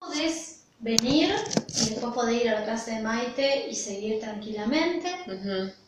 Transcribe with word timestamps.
Podés 0.00 0.62
venir 0.78 1.30
y 1.68 1.90
después 1.90 2.14
podés 2.14 2.42
ir 2.42 2.48
a 2.48 2.60
la 2.60 2.66
casa 2.66 2.92
de 2.92 3.02
Maite 3.02 3.68
y 3.68 3.74
seguir 3.74 4.18
tranquilamente. 4.18 5.14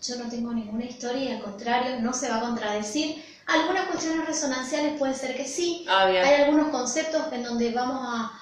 Yo 0.06 0.16
no 0.16 0.28
tengo 0.28 0.52
ninguna 0.52 0.84
historia 0.84 1.24
y 1.24 1.32
al 1.32 1.42
contrario, 1.42 1.98
no 2.00 2.12
se 2.12 2.28
va 2.28 2.36
a 2.36 2.40
contradecir. 2.40 3.24
Algunas 3.46 3.86
cuestiones 3.88 4.26
resonanciales 4.26 4.98
puede 4.98 5.14
ser 5.14 5.34
que 5.34 5.46
sí. 5.46 5.86
Ah. 5.88 6.04
Hay 6.04 6.42
algunos 6.42 6.68
conceptos 6.68 7.32
en 7.32 7.42
donde 7.42 7.72
vamos 7.72 8.00
a, 8.06 8.32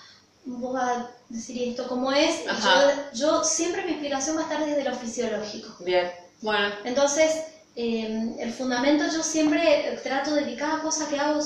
vos 0.45 0.75
vas 0.75 0.91
a 0.91 1.11
decir 1.29 1.69
esto 1.69 1.87
como 1.87 2.13
es. 2.13 2.45
Yo, 2.45 3.13
yo 3.15 3.45
siempre 3.45 3.85
mi 3.85 3.93
explicación 3.93 4.37
va 4.37 4.41
a 4.41 4.43
estar 4.45 4.67
desde 4.67 4.85
lo 4.85 4.95
fisiológico. 4.97 5.77
Bien. 5.85 6.11
Bueno. 6.43 6.75
Entonces, 6.85 7.45
eh, 7.77 8.35
el 8.41 8.53
fundamento 8.53 9.05
yo 9.05 9.23
siempre 9.23 9.99
trato 10.03 10.35
de 10.35 10.45
que 10.45 10.57
cada 10.57 10.83
cosa 10.83 11.09
que 11.09 11.19
hago, 11.19 11.41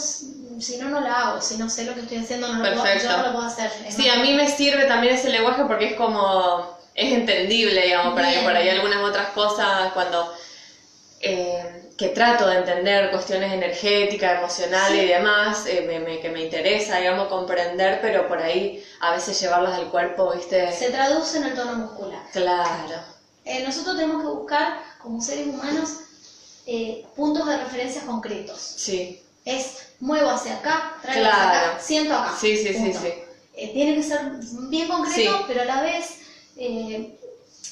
si 0.61 0.77
no, 0.79 0.89
no 0.89 1.01
la 1.01 1.13
hago. 1.21 1.41
Si 1.41 1.57
no 1.57 1.69
sé 1.69 1.85
lo 1.85 1.95
que 1.95 2.01
estoy 2.01 2.19
haciendo, 2.19 2.49
no 2.49 2.63
lo 2.63 2.81
puedo, 2.83 2.99
yo 2.99 3.17
no 3.17 3.23
lo 3.27 3.33
puedo 3.33 3.47
hacer. 3.47 3.71
Es 3.87 3.95
Sí, 3.95 4.09
a 4.09 4.17
mí 4.17 4.35
me 4.35 4.49
sirve 4.49 4.85
también 4.87 5.15
ese 5.15 5.31
lenguaje 5.31 5.65
porque 5.65 5.87
es 5.91 5.95
como, 5.95 6.77
es 6.95 7.13
entendible, 7.13 7.81
digamos, 7.83 8.15
para 8.15 8.29
Bien. 8.31 8.45
por 8.45 8.55
ahí 8.57 8.69
algunas 8.69 9.03
otras 9.03 9.29
cosas 9.29 9.93
cuando, 9.93 10.33
eh, 11.21 11.81
que 11.97 12.09
trato 12.09 12.47
de 12.49 12.57
entender 12.59 13.11
cuestiones 13.11 13.53
energéticas, 13.53 14.39
emocionales 14.39 14.99
Sí. 15.01 15.05
y 15.07 15.09
demás, 15.09 15.67
eh, 15.67 15.85
me- 15.87 16.01
me- 16.01 16.19
que 16.21 16.29
me 16.31 16.43
interesa, 16.43 16.99
digamos, 16.99 17.29
comprender, 17.29 18.01
pero 18.03 18.27
por 18.27 18.39
ahí 18.43 18.85
a 19.01 19.13
veces 19.13 19.41
llevarlas 19.41 19.75
al 19.79 19.91
cuerpo, 19.91 20.33
¿viste? 20.35 20.73
Se 20.73 20.91
traduce 20.91 21.39
en 21.39 21.45
el 21.45 21.55
tono 21.55 21.75
muscular. 21.77 22.21
Claro. 22.33 22.97
Eh, 23.45 23.63
nosotros 23.65 23.97
tenemos 23.97 24.23
que 24.23 24.29
buscar, 24.29 24.81
como 24.99 25.21
seres 25.21 25.47
humanos, 25.47 25.91
eh, 26.67 27.05
puntos 27.15 27.47
de 27.47 27.59
referencia 27.59 28.03
concretos. 28.07 28.59
Sí, 28.61 29.21
Es 29.47 29.89
muevo 30.05 30.29
hacia 30.31 30.57
acá, 30.59 30.93
traigo 31.03 31.27
hacia 31.27 31.49
acá, 31.51 31.79
siento 31.81 32.15
acá. 32.15 32.35
sí, 32.39 32.57
sí, 32.57 32.69
sí, 32.69 32.75
Punto. 32.75 33.01
sí. 33.01 33.09
Eh, 33.57 33.71
tiene 33.73 33.95
que 33.95 34.03
ser 34.03 34.21
bien 34.69 34.89
concreto, 34.89 35.37
Sí. 35.39 35.45
pero 35.47 35.63
a 35.63 35.65
la 35.65 35.81
vez 35.83 36.19
eh, 36.57 37.19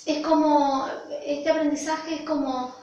es 0.07 0.23
como, 0.27 0.87
este 1.27 1.51
aprendizaje 1.51 2.15
es 2.17 2.20
como 2.23 2.75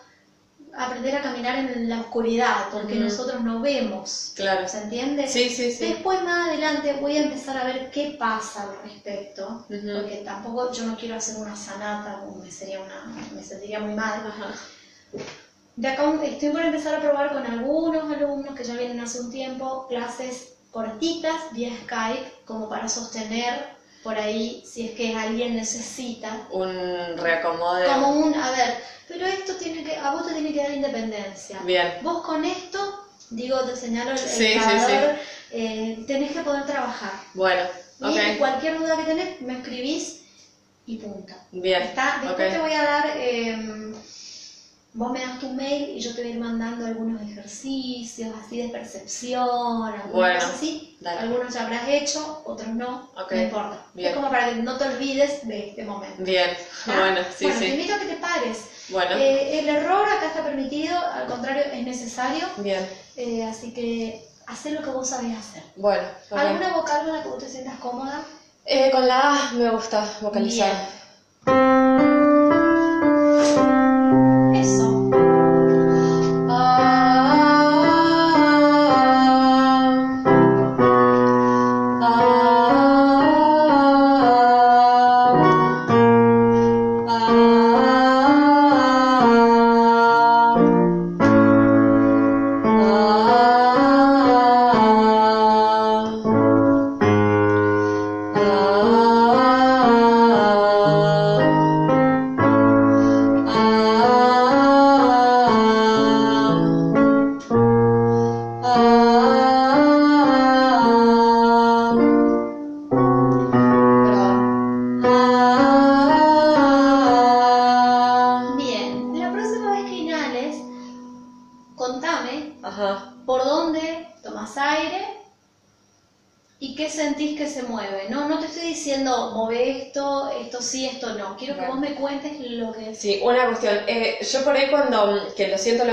aprender 0.78 1.16
a 1.16 1.22
caminar 1.24 1.56
en 1.58 1.90
la 1.90 2.02
oscuridad, 2.02 2.68
porque 2.72 2.96
nosotros 2.96 3.42
no 3.42 3.60
vemos, 3.60 4.34
Claro. 4.36 4.68
¿se 4.68 4.84
entiende? 4.84 5.28
Sí, 5.28 5.50
sí, 5.50 5.72
sí. 5.72 5.84
Después 5.94 6.22
más 6.24 6.50
adelante 6.50 6.94
voy 7.02 7.18
a 7.18 7.24
empezar 7.24 7.58
a 7.58 7.64
ver 7.64 7.90
qué 7.90 8.16
pasa 8.20 8.64
al 8.64 8.84
respecto, 8.84 9.66
porque 9.68 10.22
tampoco 10.24 10.72
yo 10.72 10.84
no 10.86 10.96
quiero 10.96 11.16
hacer 11.16 11.38
una 11.38 11.56
sanata, 11.56 12.22
me 12.42 12.52
sería 12.52 12.82
una, 12.82 13.04
me 13.34 13.42
sentiría 13.44 13.80
muy 13.80 13.96
mal. 13.96 14.22
Ajá. 14.28 14.54
De 15.80 15.88
acá 15.88 16.14
estoy 16.26 16.50
por 16.50 16.62
empezar 16.62 16.96
a 16.96 17.00
probar 17.00 17.32
con 17.32 17.46
algunos 17.46 18.12
alumnos 18.12 18.54
que 18.54 18.66
ya 18.66 18.74
vienen 18.74 19.00
hace 19.00 19.22
un 19.22 19.32
tiempo 19.32 19.88
clases 19.88 20.56
cortitas 20.72 21.54
vía 21.54 21.72
Skype 21.86 22.34
como 22.44 22.68
para 22.68 22.90
sostener 22.90 23.66
por 24.04 24.18
ahí 24.18 24.62
si 24.68 24.90
es 24.90 24.92
que 24.96 25.16
alguien 25.16 25.56
necesita. 25.56 26.48
Un 26.52 27.18
reacomode. 27.18 27.86
Como 27.86 28.10
un, 28.10 28.36
a 28.36 28.52
ver, 28.52 28.76
pero 29.08 29.26
esto 29.26 29.56
tiene 29.56 29.86
que, 29.86 29.96
a 29.96 30.12
vos 30.12 30.28
te 30.28 30.34
tiene 30.34 30.52
que 30.52 30.64
dar 30.64 30.72
independencia. 30.74 31.60
Bien. 31.64 31.94
Vos 32.02 32.26
con 32.26 32.44
esto, 32.44 33.06
digo, 33.30 33.62
te 33.62 33.78
señalo 33.78 34.12
el, 34.12 34.18
Sí, 34.18 34.52
eh, 35.52 36.04
tenés 36.06 36.34
que 36.34 36.42
poder 36.42 36.66
trabajar. 36.66 37.14
Bueno, 37.36 37.62
Y 38.02 38.38
cualquier 38.38 38.80
duda 38.80 38.98
que 38.98 39.04
tenés, 39.04 39.40
me 39.40 39.54
escribís 39.54 40.24
y 40.88 40.98
punta. 40.98 41.38
Bien. 41.54 41.84
Está, 41.84 42.20
después 42.22 42.52
te 42.52 42.60
voy 42.60 42.74
a 42.74 42.84
dar, 42.84 43.14
eh, 43.16 43.94
vos 44.94 45.12
me 45.12 45.20
das 45.20 45.40
tu 45.40 45.50
mail 45.50 45.90
y 45.98 46.00
yo 46.00 46.14
te 46.16 46.22
voy 46.22 46.32
a 46.32 46.34
ir 46.34 46.40
mandando 46.40 46.86
algunos 46.86 47.22
ejercicios 47.22 48.34
así 48.44 48.62
de 48.62 48.70
percepción, 48.70 49.84
algunas 49.84 50.12
Bueno, 50.12 50.40
así. 50.44 50.98
dale. 51.00 51.20
Algunos 51.20 51.54
ya 51.54 51.64
habrás 51.64 51.88
hecho, 51.88 52.42
otros 52.46 52.70
no, 52.70 53.10
Ok, 53.16 53.32
no 53.32 53.42
importa. 53.42 53.86
bien. 53.94 54.10
Es 54.10 54.16
como 54.16 54.30
para 54.30 54.50
que 54.50 54.56
no 54.56 54.78
te 54.78 54.86
olvides 54.86 55.48
de 55.48 55.70
este 55.70 55.84
momento. 55.84 56.24
Bien. 56.24 56.50
¿ah? 56.88 56.96
Bueno, 57.00 57.22
sí, 57.38 57.46
Bueno, 57.46 57.60
te 57.60 57.66
sí. 57.66 57.72
invito 57.74 57.94
a 57.94 58.00
que 58.00 58.06
te 58.06 58.16
pares. 58.16 58.58
Bueno. 58.90 59.16
Eh, 59.16 59.60
el 59.60 59.70
error 59.70 60.08
acá 60.10 60.26
está 60.28 60.44
permitido, 60.44 60.98
al 60.98 61.28
contrario, 61.28 61.64
es 61.72 61.84
necesario, 61.86 62.48
Bien. 62.58 62.88
eh, 63.16 63.44
así 63.46 63.72
que 63.74 64.28
haz 64.48 64.66
lo 64.66 64.82
que 64.82 64.90
vos 64.90 65.08
sabés 65.08 65.38
hacer. 65.38 65.62
Bueno. 65.76 66.08
ok. 66.32 66.38
¿Alguna 66.40 66.74
vocal 66.74 67.06
con 67.06 67.16
la 67.16 67.22
que 67.24 67.30
vos 67.30 67.38
te 67.38 67.48
sientas 67.50 67.76
cómoda? 67.80 68.24
Eh, 68.66 68.90
con 68.92 69.08
la 69.08 69.20
A 69.50 69.52
me 69.54 69.70
gusta 69.70 70.04
vocalizar. 70.22 70.72
Eso. 70.72 71.79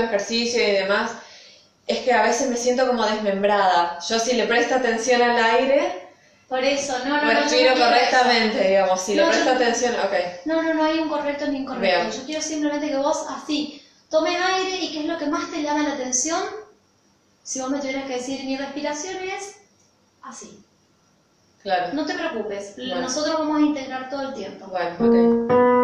Ejercicios 0.07 0.63
y 0.67 0.71
demás, 0.71 1.11
es 1.85 1.99
que 1.99 2.11
a 2.13 2.23
veces 2.23 2.49
me 2.49 2.57
siento 2.57 2.87
como 2.87 3.05
desmembrada. 3.05 3.99
Yo 4.09 4.19
si 4.19 4.35
le 4.35 4.45
presto 4.47 4.75
atención 4.75 5.21
al 5.21 5.37
aire, 5.37 6.09
Por 6.49 6.63
eso, 6.63 6.97
no, 6.99 7.05
no, 7.17 7.17
no. 7.17 7.33
no 7.33 7.39
respiro 7.41 7.73
quiero 7.73 7.85
correctamente, 7.89 8.59
eso. 8.59 8.67
digamos. 8.69 9.01
Si 9.01 9.15
No, 9.15 9.23
le 9.23 9.29
presto 9.29 9.49
atención, 9.51 9.93
ok. 9.95 10.13
No, 10.45 10.61
no, 10.63 10.73
no 10.73 10.83
hay 10.83 10.99
un 10.99 11.09
correcto 11.09 11.47
ni 11.47 11.59
incorrecto. 11.59 11.85
Bien. 12.07 12.11
Yo 12.11 12.25
quiero 12.25 12.41
simplemente 12.41 12.87
que 12.89 12.97
vos 12.97 13.25
así 13.29 13.81
tomes 14.09 14.35
aire 14.39 14.77
y 14.77 14.91
qué 14.93 14.99
es 15.01 15.05
lo 15.05 15.17
que 15.17 15.27
más 15.27 15.49
te 15.51 15.61
llama 15.61 15.83
la 15.83 15.93
atención. 15.93 16.41
Si 17.43 17.59
vos 17.61 17.69
me 17.69 17.79
tuvieras 17.79 18.05
que 18.05 18.15
decir 18.15 18.43
mi 18.45 18.57
respiración 18.57 19.17
es 19.23 19.55
así. 20.23 20.61
Claro. 21.63 21.93
No 21.93 22.05
te 22.05 22.13
preocupes, 22.13 22.75
Bueno. 22.77 23.01
nosotros 23.01 23.39
vamos 23.39 23.57
a 23.57 23.61
integrar 23.61 24.09
todo 24.09 24.29
el 24.29 24.33
tiempo. 24.33 24.67
Bueno, 24.67 24.95
ok. 24.99 25.76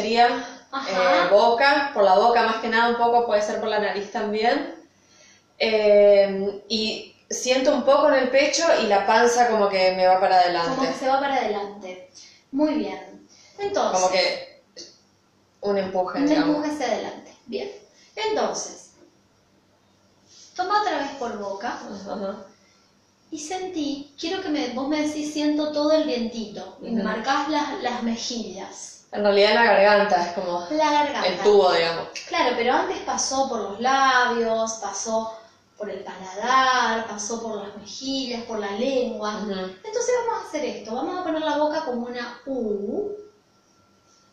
Sería 0.00 0.26
eh, 0.88 1.28
boca, 1.30 1.90
por 1.94 2.04
la 2.04 2.14
boca 2.14 2.42
más 2.44 2.56
que 2.56 2.68
nada 2.68 2.90
un 2.90 2.96
poco, 2.96 3.26
puede 3.26 3.42
ser 3.42 3.60
por 3.60 3.68
la 3.68 3.78
nariz 3.78 4.10
también. 4.12 4.74
Eh, 5.58 6.62
y 6.68 7.14
siento 7.28 7.74
un 7.74 7.84
poco 7.84 8.08
en 8.08 8.14
el 8.14 8.30
pecho 8.30 8.62
y 8.82 8.86
la 8.86 9.06
panza 9.06 9.48
como 9.48 9.68
que 9.68 9.92
me 9.92 10.06
va 10.06 10.20
para 10.20 10.42
Como 10.64 10.80
que 10.80 10.86
adelante. 10.86 10.98
se 10.98 11.08
va 11.08 11.20
para 11.20 11.34
adelante. 11.36 12.10
Muy 12.52 12.74
bien. 12.74 13.28
Entonces, 13.58 14.00
Como 14.00 14.12
que 14.12 14.62
un 15.60 15.78
empuje, 15.78 16.18
un 16.20 16.26
digamos. 16.26 16.56
empuje 16.56 16.70
hacia 16.74 16.86
adelante. 16.94 17.34
Bien. 17.46 17.70
Entonces, 18.14 18.92
toma 20.54 20.80
otra 20.82 20.98
vez 20.98 21.10
por 21.18 21.38
boca 21.38 21.78
y 23.30 23.38
sentí, 23.38 24.14
quiero 24.18 24.40
que 24.42 24.48
me, 24.48 24.68
vos 24.70 24.88
me 24.88 25.02
decís, 25.06 25.32
siento 25.32 25.70
todo 25.72 25.92
el 25.92 26.04
vientito 26.04 26.78
me 26.80 26.90
Ujú. 26.92 27.02
marcás 27.02 27.48
las, 27.50 27.82
las 27.82 28.02
mejillas, 28.02 28.97
en 29.10 29.22
realidad 29.22 29.54
la 29.54 29.64
garganta 29.64 30.22
es 30.22 30.32
como 30.34 30.66
la 30.70 30.92
garganta. 30.92 31.26
el 31.26 31.42
tubo, 31.42 31.72
digamos. 31.72 32.08
Claro, 32.28 32.54
pero 32.56 32.74
antes 32.74 32.98
pasó 33.00 33.48
por 33.48 33.60
los 33.60 33.80
labios, 33.80 34.72
pasó 34.74 35.32
por 35.78 35.88
el 35.88 36.04
paladar, 36.04 37.06
pasó 37.06 37.40
por 37.40 37.56
las 37.56 37.74
mejillas, 37.76 38.42
por 38.42 38.58
la 38.58 38.72
lengua. 38.72 39.40
Entonces 39.40 40.14
vamos 40.26 40.44
a 40.44 40.48
hacer 40.48 40.64
esto, 40.64 40.94
vamos 40.94 41.18
a 41.18 41.24
poner 41.24 41.40
la 41.40 41.56
boca 41.56 41.84
como 41.84 42.06
una 42.06 42.40
U. 42.44 43.16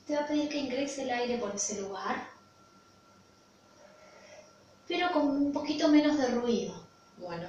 Te 0.05 0.15
va 0.15 0.23
a 0.23 0.27
pedir 0.27 0.49
que 0.49 0.57
ingrese 0.57 1.03
el 1.03 1.11
aire 1.11 1.37
por 1.37 1.55
ese 1.55 1.81
lugar, 1.81 2.27
pero 4.87 5.11
con 5.11 5.29
un 5.29 5.53
poquito 5.53 5.87
menos 5.87 6.17
de 6.17 6.27
ruido. 6.27 6.75
Bueno. 7.17 7.47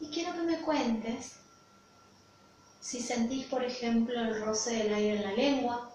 Y 0.00 0.08
quiero 0.10 0.32
que 0.34 0.42
me 0.42 0.60
cuentes 0.60 1.45
si 2.86 3.00
sentís, 3.00 3.46
por 3.46 3.64
ejemplo, 3.64 4.20
el 4.20 4.40
roce 4.40 4.70
del 4.76 4.94
aire 4.94 5.16
en 5.16 5.22
la 5.22 5.32
lengua. 5.32 5.90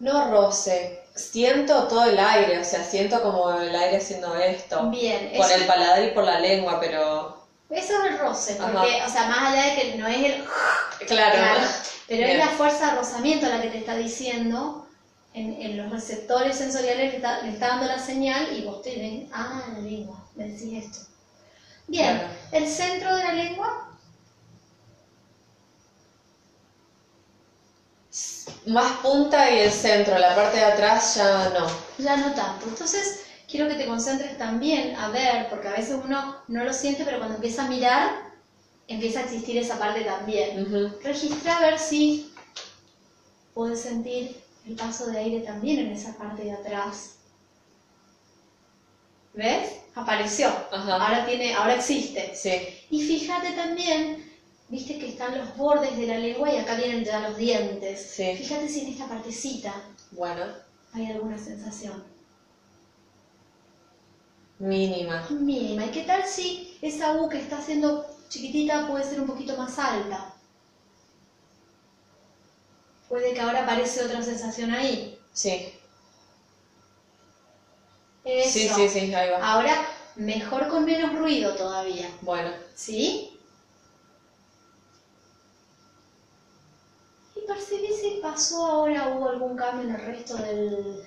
No 0.00 0.28
roce, 0.28 1.04
siento 1.14 1.86
todo 1.86 2.06
el 2.06 2.18
aire, 2.18 2.58
o 2.58 2.64
sea, 2.64 2.82
siento 2.82 3.22
como 3.22 3.52
el 3.52 3.74
aire 3.74 3.98
haciendo 3.98 4.34
esto. 4.34 4.90
Bien, 4.90 5.32
Por 5.36 5.50
el 5.52 5.64
paladar 5.66 6.02
y 6.04 6.10
por 6.10 6.24
la 6.24 6.40
lengua, 6.40 6.80
pero. 6.80 7.46
eso 7.70 7.92
es 8.02 8.10
el 8.10 8.18
roce, 8.18 8.56
Ajá. 8.58 8.72
porque, 8.72 9.00
o 9.06 9.08
sea, 9.08 9.28
más 9.28 9.52
allá 9.52 9.64
de 9.66 9.74
que 9.76 9.96
no 9.96 10.06
es 10.08 10.24
el... 10.24 10.44
Claro. 11.06 11.36
Claro, 11.36 11.60
pero 12.08 12.26
Bien. 12.26 12.40
es 12.40 12.46
la 12.46 12.50
fuerza 12.50 12.86
de 12.90 12.96
rozamiento 12.96 13.46
la 13.46 13.62
que 13.62 13.68
te 13.68 13.78
está 13.78 13.94
diciendo 13.94 14.88
en, 15.32 15.52
en 15.62 15.76
los 15.76 15.92
receptores 15.92 16.56
sensoriales 16.56 17.10
que 17.12 17.16
está, 17.18 17.42
le 17.42 17.50
está 17.50 17.68
dando 17.68 17.86
la 17.86 18.00
señal 18.00 18.48
y 18.58 18.64
vos 18.64 18.82
te 18.82 18.96
ven, 18.96 19.28
ah, 19.32 19.62
la 19.72 19.78
lengua, 19.78 20.24
me 20.34 20.48
decís 20.48 20.84
esto. 20.84 21.17
Bien, 21.88 22.16
Claro. 22.18 22.28
el 22.52 22.68
centro 22.68 23.14
de 23.16 23.22
la 23.24 23.32
lengua, 23.32 23.88
Más 28.66 28.92
punta 29.00 29.50
y 29.50 29.60
el 29.60 29.70
centro, 29.72 30.18
la 30.18 30.34
parte 30.34 30.58
de 30.58 30.64
atrás 30.64 31.14
ya 31.14 31.50
no. 31.50 31.66
ya 32.02 32.16
no 32.16 32.34
tanto. 32.34 32.66
Entonces, 32.66 33.20
quiero 33.50 33.66
que 33.68 33.74
te 33.74 33.86
concentres 33.86 34.36
también 34.36 34.94
a 34.96 35.08
ver, 35.08 35.48
porque 35.48 35.68
a 35.68 35.72
veces 35.72 35.96
uno 36.02 36.36
no 36.48 36.64
lo 36.64 36.72
siente, 36.72 37.04
pero 37.04 37.18
cuando 37.18 37.36
empieza 37.36 37.64
a 37.64 37.68
mirar, 37.68 38.10
empieza 38.86 39.20
a 39.20 39.22
existir 39.24 39.56
esa 39.58 39.78
parte 39.78 40.02
también. 40.02 40.62
Ujú. 40.66 40.98
Registra 41.02 41.56
a 41.56 41.60
ver 41.60 41.78
si 41.78 42.32
puedes 43.54 43.80
sentir 43.80 44.42
el 44.66 44.74
paso 44.74 45.06
de 45.06 45.18
aire 45.18 45.40
también 45.40 45.78
en 45.78 45.92
esa 45.92 46.16
parte 46.16 46.42
de 46.44 46.52
atrás. 46.52 47.17
¿Ves? 49.38 49.70
Apareció. 49.94 50.48
Ajá. 50.72 50.94
Ahora 50.96 51.24
tiene, 51.24 51.54
ahora 51.54 51.76
existe. 51.76 52.34
Sí, 52.34 52.50
Y 52.90 53.06
fíjate 53.06 53.52
también, 53.52 54.24
viste 54.68 54.98
que 54.98 55.08
están 55.10 55.38
los 55.38 55.56
bordes 55.56 55.96
de 55.96 56.06
la 56.08 56.18
lengua 56.18 56.52
y 56.52 56.56
acá 56.56 56.74
vienen 56.74 57.04
ya 57.04 57.20
los 57.20 57.36
dientes. 57.36 58.14
Sí. 58.16 58.36
Fíjate 58.36 58.68
si 58.68 58.80
en 58.80 58.92
esta 58.92 59.08
partecita 59.08 59.72
bueno, 60.10 60.44
hay 60.92 61.06
alguna 61.12 61.38
sensación 61.38 62.02
mínima. 64.58 65.26
mínima. 65.30 65.86
¿Y 65.86 65.90
qué 65.90 66.02
tal 66.04 66.24
si 66.26 66.76
esa 66.82 67.12
U 67.14 67.28
que 67.28 67.38
está 67.40 67.58
haciendo 67.58 68.06
chiquitita 68.28 68.88
puede 68.88 69.04
ser 69.04 69.20
un 69.20 69.26
poquito 69.26 69.56
más 69.56 69.78
alta? 69.78 70.34
Puede 73.08 73.34
que 73.34 73.40
ahora 73.40 73.62
aparece 73.64 74.04
otra 74.04 74.22
sensación 74.22 74.70
ahí. 74.70 75.18
Sí, 75.32 75.72
Eso. 78.28 78.52
sí, 78.52 78.68
sí, 78.68 78.88
sí, 78.88 79.14
ahí 79.14 79.30
va. 79.30 79.38
Ahora, 79.40 79.84
mejor 80.16 80.68
con 80.68 80.84
menos 80.84 81.14
ruido 81.18 81.54
todavía. 81.56 82.08
Bueno, 82.20 82.52
¿Sí? 82.74 83.30
Y 87.34 87.40
percibí 87.46 87.90
si 87.92 88.18
pasó 88.20 88.66
ahora, 88.66 89.08
hubo 89.08 89.30
algún 89.30 89.56
cambio 89.56 89.88
en 89.88 89.94
el 89.94 90.00
resto 90.06 90.36
del... 90.36 91.02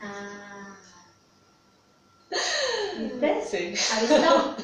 Ah. 0.00 0.76
¿Viste? 2.98 3.40
sí. 3.40 3.74
¿Has 3.90 4.00
visto? 4.08 4.56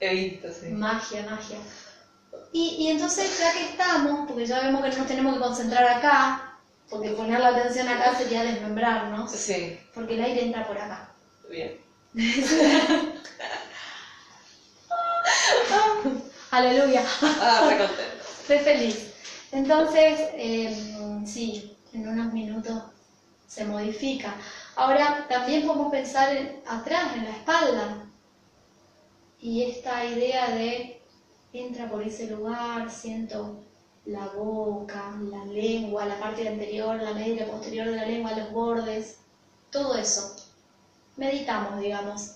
He 0.00 0.14
visto, 0.14 0.52
sí. 0.52 0.70
Magia, 0.70 1.22
magia. 1.24 1.58
Y, 2.52 2.76
y 2.78 2.88
entonces, 2.88 3.38
ya 3.38 3.52
que 3.52 3.64
estamos, 3.70 4.26
porque 4.28 4.46
ya 4.46 4.60
vemos 4.60 4.82
que 4.82 4.90
no 4.90 4.96
nos 4.98 5.06
tenemos 5.06 5.34
que 5.34 5.40
concentrar 5.40 5.84
acá, 5.84 6.53
porque 6.90 7.10
poner 7.10 7.40
la 7.40 7.48
atención 7.48 7.88
acá 7.88 8.14
sería 8.16 8.42
desmembrarnos, 8.44 9.30
Sí, 9.30 9.78
porque 9.94 10.14
el 10.14 10.22
aire 10.24 10.44
entra 10.44 10.66
por 10.66 10.78
acá. 10.78 11.12
bien. 11.50 11.80
Aleluya. 16.50 17.02
Ah, 17.22 17.66
re 17.68 17.78
contento. 17.78 18.24
Estoy 18.40 18.58
feliz. 18.58 19.12
Entonces, 19.52 20.20
eh, 20.34 21.22
sí, 21.26 21.76
en 21.92 22.08
unos 22.08 22.32
minutos 22.32 22.82
se 23.46 23.64
modifica. 23.64 24.34
Ahora, 24.76 25.26
también 25.28 25.66
podemos 25.66 25.90
pensar 25.90 26.36
en- 26.36 26.60
atrás, 26.66 27.14
en 27.16 27.24
la 27.24 27.30
espalda. 27.30 28.06
Y 29.40 29.62
esta 29.64 30.04
idea 30.04 30.50
de 30.50 31.02
entra 31.52 31.88
por 31.88 32.02
ese 32.02 32.28
lugar, 32.28 32.90
siento 32.90 33.63
la 34.06 34.26
boca, 34.28 35.12
la 35.30 35.44
lengua, 35.46 36.04
la 36.06 36.18
parte 36.20 36.46
anterior, 36.46 36.96
la 37.00 37.12
media 37.14 37.46
posterior 37.50 37.86
de 37.88 37.96
la 37.96 38.04
lengua, 38.06 38.32
los 38.32 38.50
bordes, 38.52 39.16
todo 39.70 39.96
eso. 39.96 40.36
Meditamos, 41.16 41.80
digamos. 41.80 42.32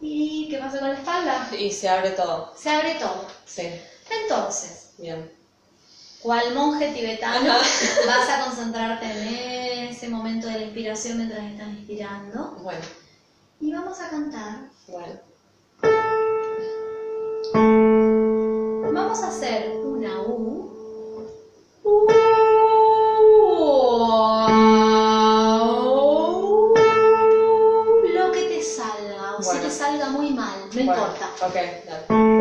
¿Y 0.00 0.48
qué 0.50 0.58
pasa 0.58 0.78
con 0.78 0.88
la 0.88 0.94
espalda? 0.94 1.48
Y 1.58 1.70
se 1.70 1.88
abre 1.88 2.10
todo. 2.12 2.52
Se 2.56 2.70
abre 2.70 2.94
todo. 2.94 3.26
Sí, 3.44 3.68
Entonces, 4.22 4.92
bien. 4.98 5.30
cual 6.22 6.54
monje 6.54 6.92
tibetano, 6.92 7.52
Ajá. 7.52 7.60
vas 8.06 8.28
a 8.30 8.44
concentrarte 8.46 9.04
en 9.06 9.88
ese 9.90 10.08
momento 10.08 10.46
de 10.46 10.54
la 10.54 10.62
inspiración 10.64 11.18
mientras 11.18 11.44
estás 11.44 11.68
inspirando. 11.68 12.52
Bueno, 12.62 12.80
Y 13.60 13.72
vamos 13.72 14.00
a 14.00 14.08
cantar. 14.08 14.70
bueno. 14.88 15.20
Vamos 18.92 19.22
a 19.22 19.28
hacer 19.28 19.70
una 19.84 20.20
U. 20.20 20.70
Lo 28.14 28.32
que 28.32 28.42
te 28.42 28.62
salga, 28.62 29.36
o 29.38 29.42
si 29.42 29.48
Bueno. 29.48 29.62
te 29.62 29.70
salga 29.70 30.10
muy 30.10 30.32
mal, 30.32 30.58
no 30.74 30.84
Bueno, 30.84 30.92
importa. 30.92 31.30
Ok, 31.40 32.39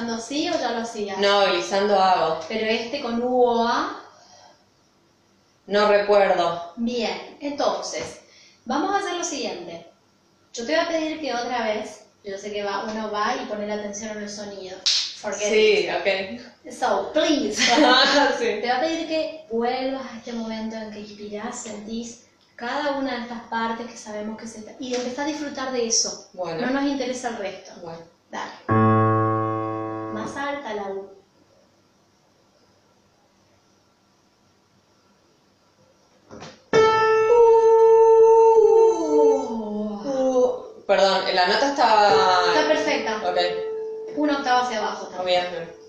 guisando 0.00 0.14
así 0.14 0.48
o 0.48 0.52
ya 0.58 0.72
lo 0.72 0.78
hacías? 0.80 1.18
No, 1.18 1.46
glissando 1.46 1.98
hago. 1.98 2.40
Pero 2.48 2.66
este 2.66 3.00
con 3.00 3.22
U 3.22 3.42
o 3.44 3.66
A, 3.66 4.00
No 5.66 5.88
recuerdo. 5.88 6.72
bien. 6.76 7.36
Entonces, 7.40 8.20
vamos 8.64 8.94
a 8.94 8.98
hacer 8.98 9.14
lo 9.14 9.24
siguiente. 9.24 9.86
Yo 10.52 10.66
te 10.66 10.74
voy 10.74 10.84
a 10.84 10.88
pedir 10.88 11.20
que 11.20 11.32
otra 11.34 11.64
vez, 11.64 12.06
yo 12.24 12.36
sé 12.38 12.52
que 12.52 12.62
va, 12.64 12.84
uno 12.84 13.10
va 13.12 13.34
y 13.36 13.46
pone 13.46 13.66
la 13.66 13.74
atención 13.74 14.16
en 14.16 14.24
el 14.24 14.30
sonido. 14.30 14.76
Forget 15.20 15.48
Sí, 15.48 15.88
ok. 16.00 16.06
it. 16.64 16.72
So, 16.72 17.12
please. 17.12 17.60
sí. 18.38 18.44
Te 18.44 18.60
voy 18.62 18.70
a 18.70 18.80
pedir 18.80 19.06
que 19.06 19.44
vuelvas 19.50 20.02
a 20.12 20.16
este 20.16 20.32
momento 20.32 20.76
en 20.76 20.90
que 20.90 21.00
inspirás, 21.00 21.62
sentís 21.62 22.24
cada 22.56 22.92
una 22.92 23.16
de 23.16 23.22
estas 23.22 23.42
partes 23.48 23.86
que 23.86 23.96
sabemos 23.96 24.38
que 24.38 24.46
se 24.46 24.58
está... 24.60 24.72
Y 24.80 24.94
empezá 24.94 25.22
a 25.22 25.26
disfrutar 25.26 25.72
de 25.72 25.86
eso. 25.86 26.28
Bueno. 26.32 26.66
No 26.66 26.70
nos 26.80 26.84
interesa 26.84 27.28
el 27.28 27.36
resto. 27.36 27.72
Bueno. 27.82 28.00
Dale. 28.30 28.89
Más 30.34 30.36
alta 30.36 30.74
la 30.74 30.84
perdón, 40.86 41.22
la 41.34 41.46
nota 41.46 41.68
estaba... 41.68 42.10
Está 42.48 42.68
perfecta. 42.68 43.16
Ok, 43.30 44.16
Una 44.16 44.38
octava 44.38 44.60
hacia 44.62 44.78
abajo 44.78 45.04
está 45.04 45.16
también. 45.18 45.46
bien. 45.50 45.79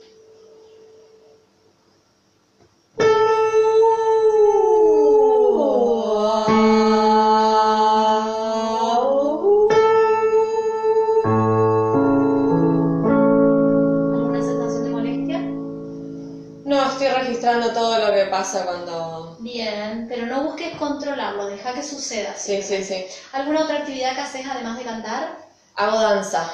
Suceda. 22.12 22.36
Sí, 22.36 22.62
sí, 22.62 22.84
sí. 22.84 23.06
¿Alguna 23.32 23.64
otra 23.64 23.78
actividad 23.80 24.16
que 24.16 24.22
haces 24.22 24.46
además 24.50 24.78
de 24.78 24.84
cantar? 24.84 25.38
Hago 25.76 26.00
danza. 26.00 26.52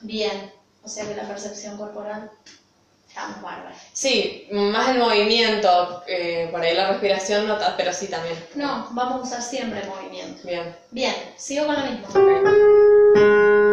Bien, 0.00 0.52
o 0.82 0.88
sea 0.88 1.06
que 1.06 1.14
la 1.14 1.26
percepción 1.26 1.76
corporal 1.76 2.30
estamos 3.08 3.40
bárbaros. 3.40 3.78
Sí, 3.92 4.48
más 4.50 4.88
el 4.88 4.98
movimiento, 4.98 6.02
eh, 6.06 6.48
por 6.50 6.60
ahí 6.60 6.74
la 6.74 6.88
respiración 6.88 7.46
no, 7.46 7.56
pero 7.76 7.92
sí 7.92 8.08
también. 8.08 8.36
No, 8.54 8.88
vamos 8.90 9.20
a 9.20 9.22
usar 9.22 9.42
siempre 9.42 9.80
el 9.80 9.88
movimiento. 9.88 10.40
Bien. 10.44 10.76
Bien, 10.90 11.14
sigo 11.36 11.66
con 11.66 11.76
lo 11.76 11.90
mismo. 11.90 12.06
ese 12.08 13.65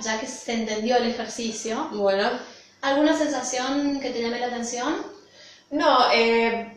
ya 0.00 0.18
que 0.20 0.26
se 0.26 0.52
entendió 0.54 0.96
el 0.96 1.10
ejercicio, 1.10 1.88
Bueno. 1.92 2.30
¿alguna 2.82 3.16
sensación 3.16 4.00
que 4.00 4.10
te 4.10 4.22
llame 4.22 4.40
la 4.40 4.46
atención? 4.48 4.96
No, 5.70 6.10
eh, 6.12 6.70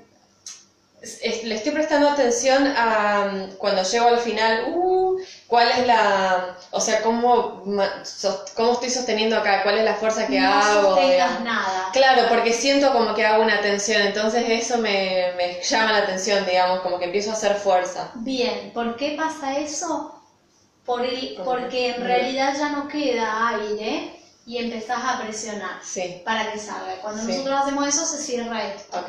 es- 1.21 1.43
le 1.43 1.55
estoy 1.55 1.71
prestando 1.73 2.09
atención 2.09 2.65
a 2.75 3.29
mm, 3.31 3.57
cuando 3.57 3.83
llego 3.83 4.07
al 4.07 4.17
final, 4.19 4.65
uh, 4.73 5.17
cuál 5.47 5.69
es 5.69 5.85
la, 5.85 6.57
o 6.71 6.79
sea, 6.81 7.01
cómo, 7.01 7.63
cómo 8.55 8.73
estoy 8.73 8.89
sosteniendo 8.89 9.37
acá, 9.37 9.61
cuál 9.63 9.77
es 9.77 9.83
la 9.83 9.93
fuerza 9.95 10.25
que 10.27 10.39
no 10.39 10.47
hago. 10.49 10.95
digamos. 11.07 11.41
nada. 11.41 11.89
Claro, 11.93 12.23
porque 12.29 12.51
siento 12.53 12.91
como 12.91 13.13
que 13.13 13.23
hago 13.25 13.43
una 13.43 13.61
tensión, 13.61 14.01
entonces 14.01 14.43
eso 14.47 14.77
me, 14.79 15.33
me 15.37 15.61
llama 15.61 15.91
la 15.91 15.97
atención, 15.99 16.45
digamos, 16.45 16.81
como 16.81 16.97
que 16.97 17.05
empiezo 17.05 17.29
a 17.29 17.33
hacer 17.33 17.55
fuerza. 17.55 18.11
Bien, 18.15 18.71
¿por 18.73 18.95
qué 18.95 19.11
pasa 19.15 19.57
eso? 19.59 20.16
Por 20.87 21.05
el- 21.05 21.35
porque 21.43 21.89
en 21.95 22.01
realidad 22.03 22.55
ya 22.57 22.69
no 22.69 22.87
queda 22.87 23.49
aire 23.49 24.19
y 24.45 24.57
empezás 24.57 25.03
a 25.03 25.21
presionar 25.21 25.81
Sí, 25.83 26.21
para 26.23 26.49
que 26.51 26.57
salga. 26.57 27.01
Cuando 27.01 27.21
Sí. 27.21 27.27
nosotros 27.27 27.61
hacemos 27.61 27.87
eso 27.87 28.05
se 28.05 28.17
cierra 28.23 28.63
esto. 28.73 29.05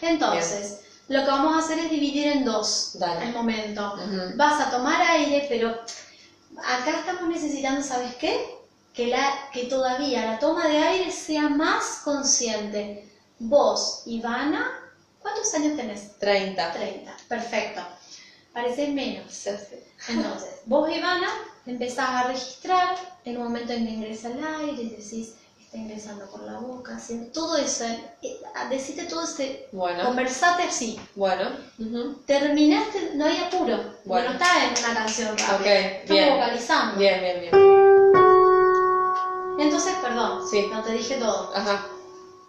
Entonces, 0.00 0.78
lo 1.08 1.24
que 1.24 1.30
vamos 1.30 1.54
a 1.56 1.58
hacer 1.58 1.80
es 1.80 1.90
dividir 1.90 2.28
en 2.28 2.44
dos 2.44 2.92
Dale. 2.94 3.26
el 3.26 3.32
momento. 3.32 3.98
Vas 4.36 4.60
a 4.64 4.70
tomar 4.70 5.02
aire, 5.02 5.46
pero 5.48 5.70
acá 6.64 7.00
estamos 7.00 7.28
necesitando, 7.28 7.82
¿sabes 7.82 8.14
qué? 8.14 8.56
Que, 8.94 9.08
la, 9.08 9.50
que 9.52 9.64
todavía 9.64 10.24
la 10.24 10.38
toma 10.38 10.66
de 10.68 10.78
aire 10.78 11.10
sea 11.10 11.48
más 11.48 12.00
consciente. 12.04 13.10
Vos, 13.40 14.02
Ivana, 14.06 14.70
¿cuántos 15.20 15.52
años 15.54 15.76
tenés? 15.76 16.18
30. 16.18 16.72
30. 16.72 17.16
Perfecto. 17.28 17.80
Pareces 18.52 18.88
menos. 18.90 19.32
Sí. 19.32 19.50
Entonces, 20.08 20.48
vos, 20.66 20.88
Ivana, 20.90 21.28
empezás 21.66 22.08
a 22.10 22.22
registrar 22.24 22.96
en 23.24 23.36
un 23.36 23.44
momento 23.44 23.72
en 23.72 23.86
que 23.86 23.92
ingresa 23.92 24.28
el 24.28 24.44
aire, 24.44 24.84
decís, 24.84 25.34
está 25.60 25.76
ingresando 25.76 26.24
por 26.30 26.42
la 26.44 26.58
boca, 26.58 26.96
haciendo 26.96 27.30
todo 27.30 27.56
eso, 27.58 27.84
eh, 28.22 28.40
decite 28.70 29.04
todo 29.04 29.24
ese, 29.24 29.68
Bueno, 29.72 30.04
conversate 30.04 30.62
así. 30.62 30.98
bueno. 31.14 31.50
Terminaste, 32.26 33.12
no 33.16 33.26
hay 33.26 33.36
apuro, 33.38 33.76
Bueno. 33.76 33.92
bueno, 34.04 34.30
está 34.32 34.64
en 34.64 34.84
una 34.84 34.94
canción 34.94 35.28
rápida, 35.36 35.74
estamos 35.78 36.08
bien. 36.08 36.34
vocalizando. 36.34 36.98
Bien, 36.98 37.20
bien, 37.20 37.40
bien. 37.40 37.52
Entonces, 39.58 39.94
perdón, 40.00 40.48
Sí. 40.48 40.66
no 40.72 40.82
te 40.82 40.92
dije 40.92 41.16
todo. 41.16 41.50
Ajá. 41.54 41.84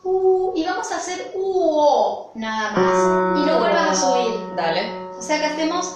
Uh, 0.04 0.54
y 0.56 0.64
vamos 0.66 0.90
a 0.92 0.96
hacer 0.98 1.34
U-O 1.36 2.32
nada 2.36 2.72
más, 2.72 3.38
y 3.38 3.46
no 3.46 3.60
vuelvas 3.60 3.90
a 3.90 3.96
subir. 3.96 4.56
Dale. 4.56 4.90
O 5.18 5.22
sea 5.22 5.40
que 5.40 5.46
hacemos 5.48 5.94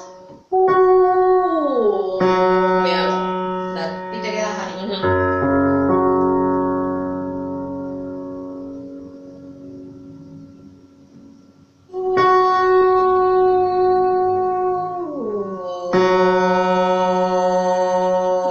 U. 0.55 2.19
Bien. 2.83 3.09
Dale. 3.73 4.17
Y 4.17 4.21
te 4.21 4.31
quedas 4.31 4.59
ahí. 4.59 4.85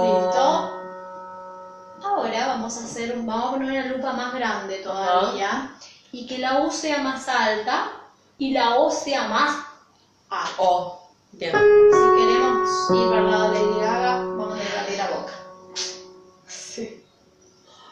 Listo. 0.01 0.45
Ahora 2.03 2.47
vamos 2.47 2.77
a 2.77 2.83
hacer, 2.83 3.15
vamos 3.15 3.45
a 3.45 3.55
una 3.55 3.85
lupa 3.85 4.11
más 4.11 4.33
grande 4.33 4.79
todavía 4.79 5.73
y 6.11 6.27
que 6.27 6.37
la 6.39 6.59
U 6.59 6.71
sea 6.71 7.01
más 7.01 7.29
alta 7.29 7.91
y 8.37 8.51
la 8.51 8.75
O 8.75 8.91
sea 8.91 9.29
más 9.29 9.55
alta. 10.29 10.51
Oh, 10.57 11.02
bien. 11.33 11.51
Si 11.51 12.15
queremos 12.17 12.69
ir 12.93 13.09
para 13.09 13.19
el 13.21 13.29
lado 13.31 13.51
de 13.51 13.59
Lady 13.59 13.79
Gaga, 13.79 14.15
vamos 14.17 14.53
a 14.53 14.57
tener 14.57 14.71
que 14.73 14.79
abrir 14.79 14.97
la 14.97 15.07
boca. 15.09 15.33
Sí. 16.47 17.03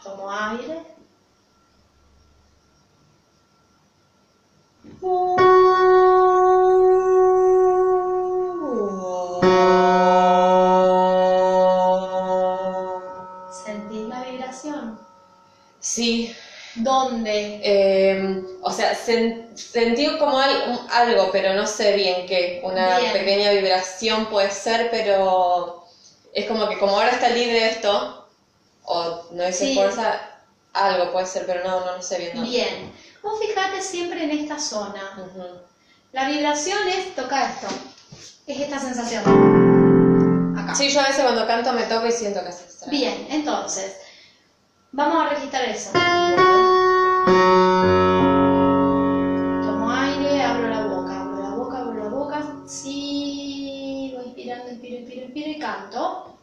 Tomo 0.04 0.32
aire. 0.32 0.82
¿Sentís 13.64 14.08
la 14.08 14.24
vibración? 14.24 15.00
Sí, 15.80 16.34
¿Dónde? 16.76 17.60
eh, 17.64 18.44
o 18.62 18.72
sea, 18.72 18.94
sen- 18.94 18.96
sentí 18.96 19.31
algo, 21.22 21.32
pero 21.32 21.54
no 21.54 21.66
sé 21.68 21.94
bien 21.94 22.26
qué. 22.28 22.62
Una 22.64 22.98
Bien. 23.00 23.14
pequeña 23.14 23.52
vibración 23.52 24.26
puede 24.28 24.52
ser, 24.52 24.90
pero 24.92 25.84
es 26.34 26.46
como 26.46 26.68
que 26.70 26.78
como 26.80 26.94
ahora 26.96 27.10
está 27.12 27.30
libre 27.30 27.70
esto, 27.70 28.28
o 28.84 29.24
no 29.32 29.48
hice 29.48 29.66
Sí. 29.68 29.76
fuerza, 29.76 30.20
algo 30.74 31.12
puede 31.12 31.26
ser, 31.28 31.46
pero 31.46 31.64
no, 31.64 31.80
no, 31.86 31.98
no 31.98 32.02
sé 32.02 32.18
bien. 32.18 32.32
no. 32.36 32.44
Bien. 32.44 32.94
Vos 33.22 33.40
fijate 33.40 33.82
siempre 33.82 34.24
en 34.24 34.32
esta 34.32 34.58
zona. 34.60 35.30
La 36.12 36.26
vibración 36.28 36.80
es, 36.88 37.16
toca 37.16 37.46
esto, 37.50 37.68
es 38.48 38.60
esta 38.60 38.80
sensación. 38.80 40.56
Acá. 40.58 40.74
Sí, 40.76 40.90
yo 40.90 41.00
a 41.02 41.08
veces 41.08 41.22
cuando 41.24 41.46
canto 41.48 41.72
me 41.74 41.84
toco 41.84 42.08
y 42.08 42.12
siento 42.12 42.44
que 42.44 42.52
se 42.52 42.64
extrae. 42.64 42.90
Bien, 42.92 43.28
entonces, 43.30 43.96
vamos 44.92 45.26
a 45.26 45.30
registrar 45.30 45.64
eso. 45.66 45.92
Canto. 55.72 56.38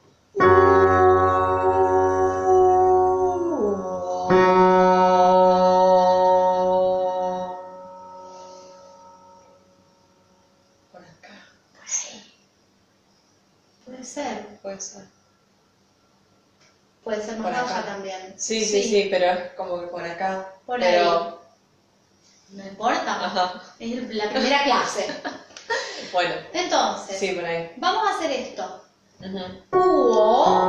Por 10.92 11.00
acá, 11.02 11.35
Puede 13.85 14.04
ser, 14.04 14.47
puede 14.62 14.80
ser. 14.80 15.04
puede 17.04 17.23
ser 17.25 17.38
más 17.38 17.52
baja 17.52 17.85
también. 17.85 18.35
Sí, 18.38 18.64
sí, 18.64 18.82
sí, 18.82 19.08
pero 19.11 19.26
es 19.26 19.52
como 19.54 19.80
que 19.80 19.87
por 19.88 20.02
acá. 20.04 20.52
Por 20.66 20.78
pero, 20.80 21.40
No 22.50 22.66
importa, 22.66 23.25
Ajá. 23.26 23.62
es 23.78 24.14
la 24.14 24.28
primera 24.30 24.64
clase. 24.64 25.06
Bueno, 26.12 26.35
Entonces, 26.54 27.18
sí, 27.18 27.32
por 27.32 27.44
ahí. 27.44 27.70
vamos 27.76 28.08
a 28.08 28.16
hacer 28.16 28.30
esto. 28.30 28.82
Ujú. 29.20 29.52
O, 29.72 30.44
tomo 30.44 30.67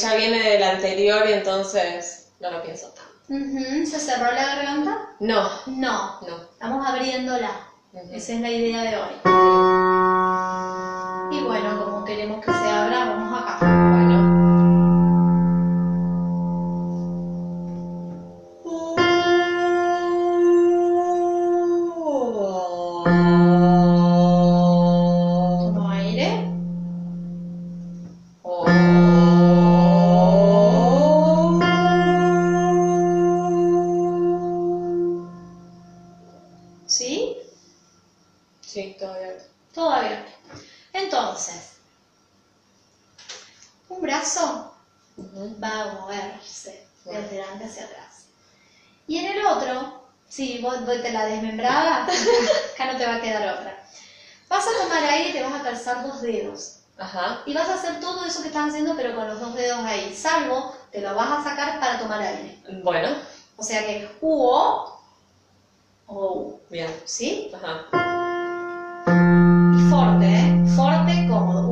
ya 0.00 0.14
viene 0.14 0.38
del 0.50 0.62
anterior 0.62 1.26
y 1.28 1.32
entonces 1.32 2.28
no 2.40 2.50
lo 2.50 2.62
pienso 2.62 2.88
tanto. 2.88 3.12
Ujú, 3.28 3.86
¿Se 3.86 3.98
cerró 3.98 4.30
la 4.32 4.46
garganta? 4.54 4.90
No, 5.20 5.50
No. 5.66 6.18
no. 6.22 6.42
Estamos 6.52 6.86
abriéndola. 6.86 7.50
Ujú. 7.92 8.14
Esa 8.14 8.32
es 8.34 8.40
la 8.40 8.50
idea 8.50 8.82
de 8.82 8.96
hoy. 8.96 9.10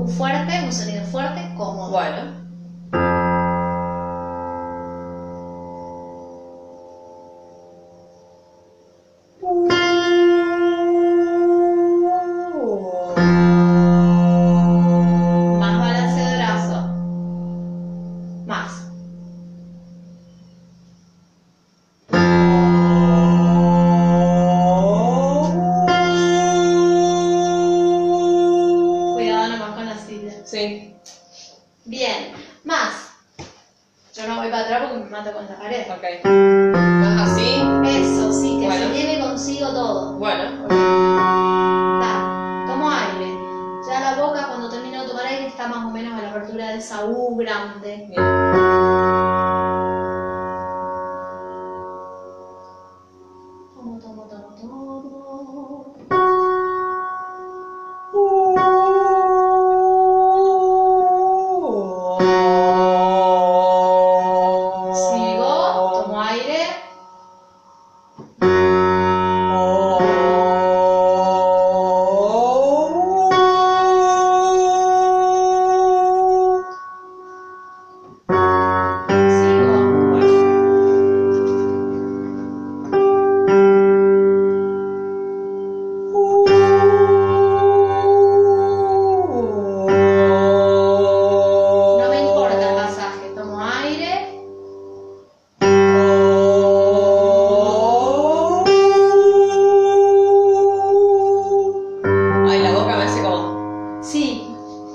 Fuerte, 0.07 0.61
un 0.65 0.73
sonido 0.73 1.05
fuerte, 1.05 1.53
cómodo. 1.57 1.91
Bueno. 1.91 2.44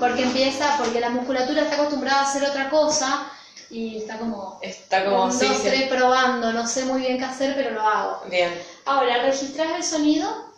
Porque 0.00 0.22
empieza, 0.22 0.76
porque 0.78 0.98
la 0.98 1.10
musculatura 1.10 1.62
está 1.62 1.76
acostumbrada 1.76 2.20
a 2.20 2.24
hacer 2.24 2.42
otra 2.42 2.70
cosa 2.70 3.30
y 3.70 3.98
está 3.98 4.18
como 4.18 4.58
Está 4.62 5.04
como 5.04 5.24
un, 5.26 5.32
sí, 5.32 5.46
dos, 5.46 5.58
sí. 5.58 5.62
tres 5.64 5.88
probando, 5.88 6.52
no 6.52 6.66
sé 6.66 6.84
muy 6.86 7.02
bien 7.02 7.18
qué 7.18 7.24
hacer, 7.24 7.54
pero 7.54 7.70
lo 7.70 7.82
hago. 7.82 8.22
Bien. 8.28 8.50
Ahora, 8.86 9.22
¿registras 9.22 9.76
el 9.76 9.84
sonido? 9.84 10.50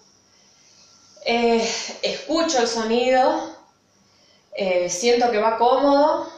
Eh, 1.24 1.68
escucho 2.02 2.60
el 2.60 2.66
sonido, 2.68 3.54
eh, 4.54 4.88
siento 4.88 5.30
que 5.30 5.38
va 5.38 5.58
cómodo. 5.58 6.30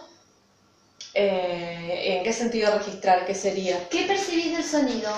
Eh, 1.15 2.17
¿En 2.17 2.25
qué 2.25 2.33
sentido 2.33 2.77
registrar? 2.77 3.25
¿Qué 3.25 3.35
sería? 3.37 3.89
¿Qué 3.89 4.03
percibís 4.03 4.53
del 4.57 4.65
sonido? 4.65 5.13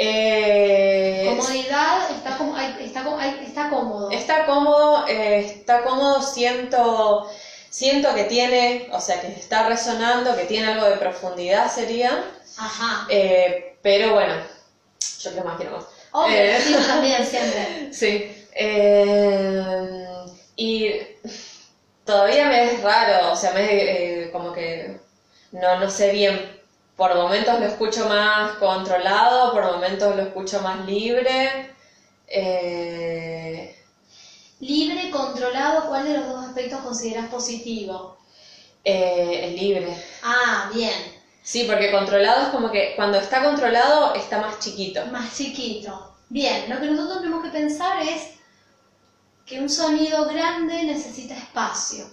Eh, 0.00 1.24
Comodidad, 1.36 2.08
está, 2.12 2.38
está, 2.78 3.26
está 3.42 3.68
cómodo. 3.68 4.10
Está 4.12 4.46
cómodo, 4.46 5.08
eh, 5.08 5.40
está 5.40 5.82
cómodo, 5.82 6.22
siento, 6.22 7.28
siento 7.68 8.14
que 8.14 8.24
tiene, 8.24 8.88
o 8.92 9.00
sea, 9.00 9.20
que 9.20 9.26
está 9.26 9.68
resonando, 9.68 10.36
que 10.36 10.44
tiene 10.44 10.68
algo 10.68 10.84
de 10.86 10.98
profundidad 10.98 11.68
sería, 11.68 12.24
Ajá. 12.56 13.08
eh, 13.10 13.76
pero 13.82 14.14
bueno, 14.14 14.34
yo 15.18 15.32
creo 15.32 15.44
más 15.44 15.56
quiero 15.56 15.72
más. 15.76 15.84
Obvio, 16.12 16.36
eh. 16.36 16.60
sí, 16.60 16.76
también, 16.86 17.26
siempre. 17.26 17.88
Sí. 17.92 18.46
eh, 18.52 19.98
y 20.54 20.92
todavía 22.04 22.46
me 22.46 22.64
es 22.72 22.82
raro, 22.82 23.32
o 23.32 23.36
sea, 23.36 23.52
me 23.52 23.64
eh, 24.22 24.30
como 24.30 24.52
que 24.52 24.96
no, 25.50 25.80
no 25.80 25.90
sé 25.90 26.12
bien. 26.12 26.57
Por 26.98 27.14
momentos 27.16 27.58
lo 27.60 27.64
escucho 27.66 28.06
más 28.10 28.58
controlado, 28.58 29.52
por 29.54 29.64
momentos 29.64 30.14
lo 30.14 30.20
escucho 30.22 30.60
más 30.60 30.84
libre. 30.84 31.74
eh, 32.26 33.74
Libre, 34.60 35.10
controlado, 35.10 35.88
¿cuál 35.88 36.04
de 36.04 36.12
los 36.14 36.26
dos 36.28 36.44
aspectos 36.46 36.80
consideras 36.82 37.28
positivo? 37.28 38.18
eh, 38.84 39.40
es 39.44 39.52
libre. 39.60 39.96
Ah, 40.22 40.70
bien. 40.72 41.12
Sí, 41.42 41.64
porque 41.64 41.90
controlado 41.90 42.42
es 42.42 42.48
como 42.50 42.70
que 42.70 42.92
cuando 42.94 43.18
está 43.18 43.42
controlado 43.42 44.14
está 44.14 44.38
más 44.38 44.60
chiquito. 44.60 45.04
Más 45.04 45.34
chiquito. 45.36 46.14
Bien, 46.28 46.68
lo 46.68 46.78
que 46.78 46.86
nosotros 46.86 47.18
tenemos 47.18 47.42
que 47.42 47.50
pensar 47.50 47.98
es 48.00 48.30
que 49.44 49.58
un 49.58 49.68
sonido 49.68 50.26
grande 50.26 50.84
necesita 50.84 51.34
espacio. 51.34 52.10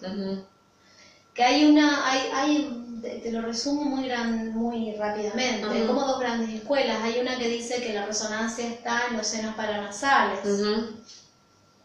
Que 1.33 1.43
hay 1.43 1.65
una, 1.65 2.09
hay, 2.09 2.29
hay 2.33 2.84
te, 3.05 3.19
te 3.19 3.31
lo 3.31 3.41
resumo 3.41 3.83
muy 3.83 4.07
gran, 4.07 4.53
muy 4.53 4.95
rápidamente, 4.95 5.67
Ujú. 5.67 5.87
como 5.87 6.05
dos 6.05 6.19
grandes 6.19 6.49
escuelas. 6.49 7.03
Hay 7.03 7.19
una 7.19 7.37
que 7.37 7.47
dice 7.47 7.81
que 7.81 7.93
la 7.93 8.05
resonancia 8.05 8.67
está 8.67 9.07
en 9.07 9.17
los 9.17 9.27
senos 9.27 9.53
paranasales. 9.55 10.39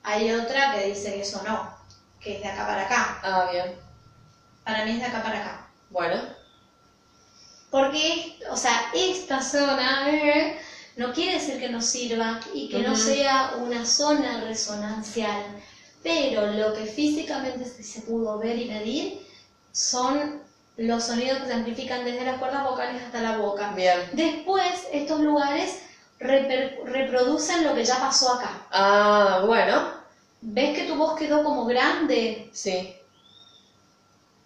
Hay 0.02 0.33
otra 0.33 0.72
que 0.72 0.88
dice 0.88 1.12
que 1.12 1.20
eso 1.20 1.42
no, 1.42 1.70
que 2.20 2.37
es 2.37 2.42
de 2.42 2.48
acá 2.48 2.66
para 2.66 2.83
acá. 2.83 3.20
Ah, 3.22 3.48
bien. 3.52 3.74
Para 4.64 4.85
mí 4.85 4.92
es 4.92 4.98
de 4.98 5.04
acá 5.04 5.22
para 5.22 5.40
acá. 5.40 5.66
Bueno. 5.90 6.16
Porque, 7.70 8.38
o 8.50 8.56
sea, 8.56 8.90
esta 8.94 9.42
zona 9.42 10.11
eh, 10.11 10.59
no 10.96 11.12
quiere 11.12 11.35
decir 11.35 11.61
que 11.61 11.68
no 11.68 11.83
sirva 11.83 12.40
y 12.54 12.68
que 12.68 12.80
no 12.80 12.96
sea 12.96 13.52
una 13.59 13.85
zona 13.85 14.40
resonancial, 14.40 15.44
pero 16.02 16.46
lo 16.46 16.72
que 16.72 16.87
físicamente 16.87 17.64
se 17.66 18.00
pudo 18.00 18.38
ver 18.38 18.59
y 18.59 18.64
medir 18.66 19.20
son 19.70 20.40
los 20.80 21.04
sonidos 21.04 21.40
que 21.40 21.48
se 21.48 21.52
amplifican 21.52 22.04
desde 22.06 22.24
las 22.24 22.38
cuerdas 22.38 22.64
vocales 22.64 23.02
hasta 23.02 23.20
la 23.20 23.36
boca. 23.36 23.72
Bien. 23.72 24.08
Después, 24.12 24.88
estos 24.92 25.20
lugares 25.20 25.82
reproducen 26.18 27.64
lo 27.64 27.74
que 27.74 27.84
ya 27.84 28.00
pasó 28.00 28.32
acá. 28.32 28.66
Ah, 28.70 29.42
bueno. 29.44 30.00
¿Ves 30.40 30.78
que 30.78 30.86
tu 30.86 30.96
voz 30.96 31.18
quedó 31.18 31.44
como 31.44 31.66
grande? 31.66 32.48
Sí. 32.54 32.94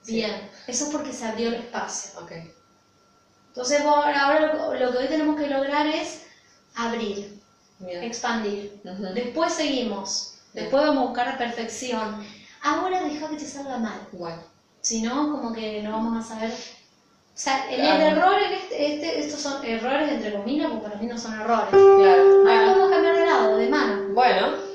Sí. 0.02 0.14
Bien, 0.16 0.50
eso 0.66 0.86
es 0.86 0.90
porque 0.90 1.12
se 1.12 1.24
abrió 1.24 1.48
el 1.48 1.54
espacio. 1.54 2.20
Ok. 2.20 2.32
Entonces 3.48 3.82
ahora 3.82 4.52
lo, 4.52 4.90
que 4.90 4.98
hoy 4.98 5.06
tenemos 5.06 5.40
que 5.40 5.46
lograr 5.46 5.86
es 5.86 6.26
abrir, 6.74 7.40
Bien. 7.78 8.02
expandir. 8.02 8.80
Después 9.14 9.52
seguimos, 9.52 10.40
después 10.52 10.82
vamos 10.84 11.04
a 11.04 11.06
buscar 11.06 11.26
la 11.28 11.38
perfección. 11.38 12.26
ahora 12.60 13.04
deja 13.04 13.28
que 13.28 13.36
te 13.36 13.46
salga 13.46 13.78
mal. 13.78 14.08
Bueno. 14.10 14.53
Si 14.84 15.00
no, 15.00 15.32
como 15.32 15.50
que 15.54 15.80
no 15.82 15.92
vamos 15.92 16.22
a 16.22 16.28
saber. 16.34 16.50
O 16.52 17.36
sea, 17.36 17.68
el, 17.70 17.80
Claro. 17.80 18.02
error 18.02 18.34
en 18.46 18.52
este, 18.52 18.94
este- 18.94 19.18
estos 19.20 19.40
son 19.40 19.64
errores 19.64 20.12
entre 20.12 20.34
comillas, 20.34 20.68
porque 20.70 20.86
para 20.88 21.00
mí 21.00 21.06
no 21.06 21.16
son 21.16 21.32
errores. 21.40 21.70
Claro. 21.70 21.82
Ahora 21.96 22.42
Bueno. 22.42 22.66
podemos 22.74 22.90
cambiar 22.90 23.14
de 23.16 23.24
lado, 23.26 23.56
de 23.56 23.68
mano. 23.70 24.02
Bueno. 24.12 24.73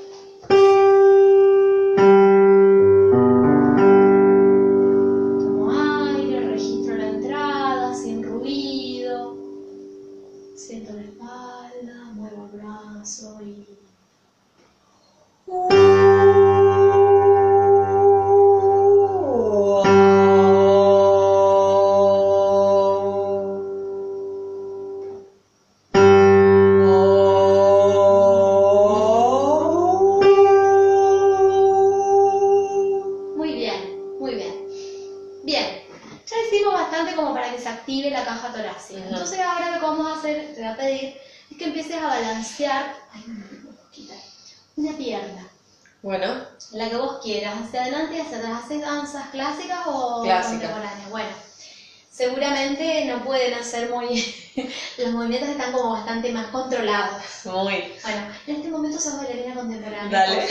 Movimientos 55.29 55.49
están 55.49 55.71
como 55.71 55.91
bastante 55.91 56.31
más 56.31 56.47
controlados. 56.47 57.21
Muy. 57.45 57.93
Bueno, 58.01 58.27
en 58.47 58.55
este 58.55 58.69
momento 58.69 58.99
sos 58.99 59.17
bailarina 59.17 59.53
contemporánea. 59.53 60.09
Dale. 60.09 60.47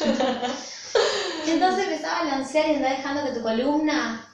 Entonces 1.46 1.84
empezá 1.84 2.16
a 2.16 2.24
balancear 2.24 2.68
y 2.68 2.76
andá 2.76 2.90
dejando 2.90 3.24
que 3.24 3.30
tu 3.32 3.42
columna 3.42 4.26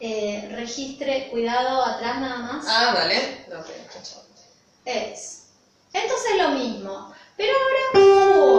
eh, 0.00 0.48
registre 0.52 1.28
cuidado 1.30 1.84
atrás 1.84 2.20
nada 2.20 2.38
más. 2.38 2.64
Ah, 2.66 2.92
vale. 2.94 3.44
No, 3.48 3.58
escucha. 3.58 4.22
Es. 4.84 5.48
Entonces 5.92 6.36
lo 6.38 6.48
mismo. 6.50 7.12
Pero 7.36 7.52
ahora. 7.52 8.55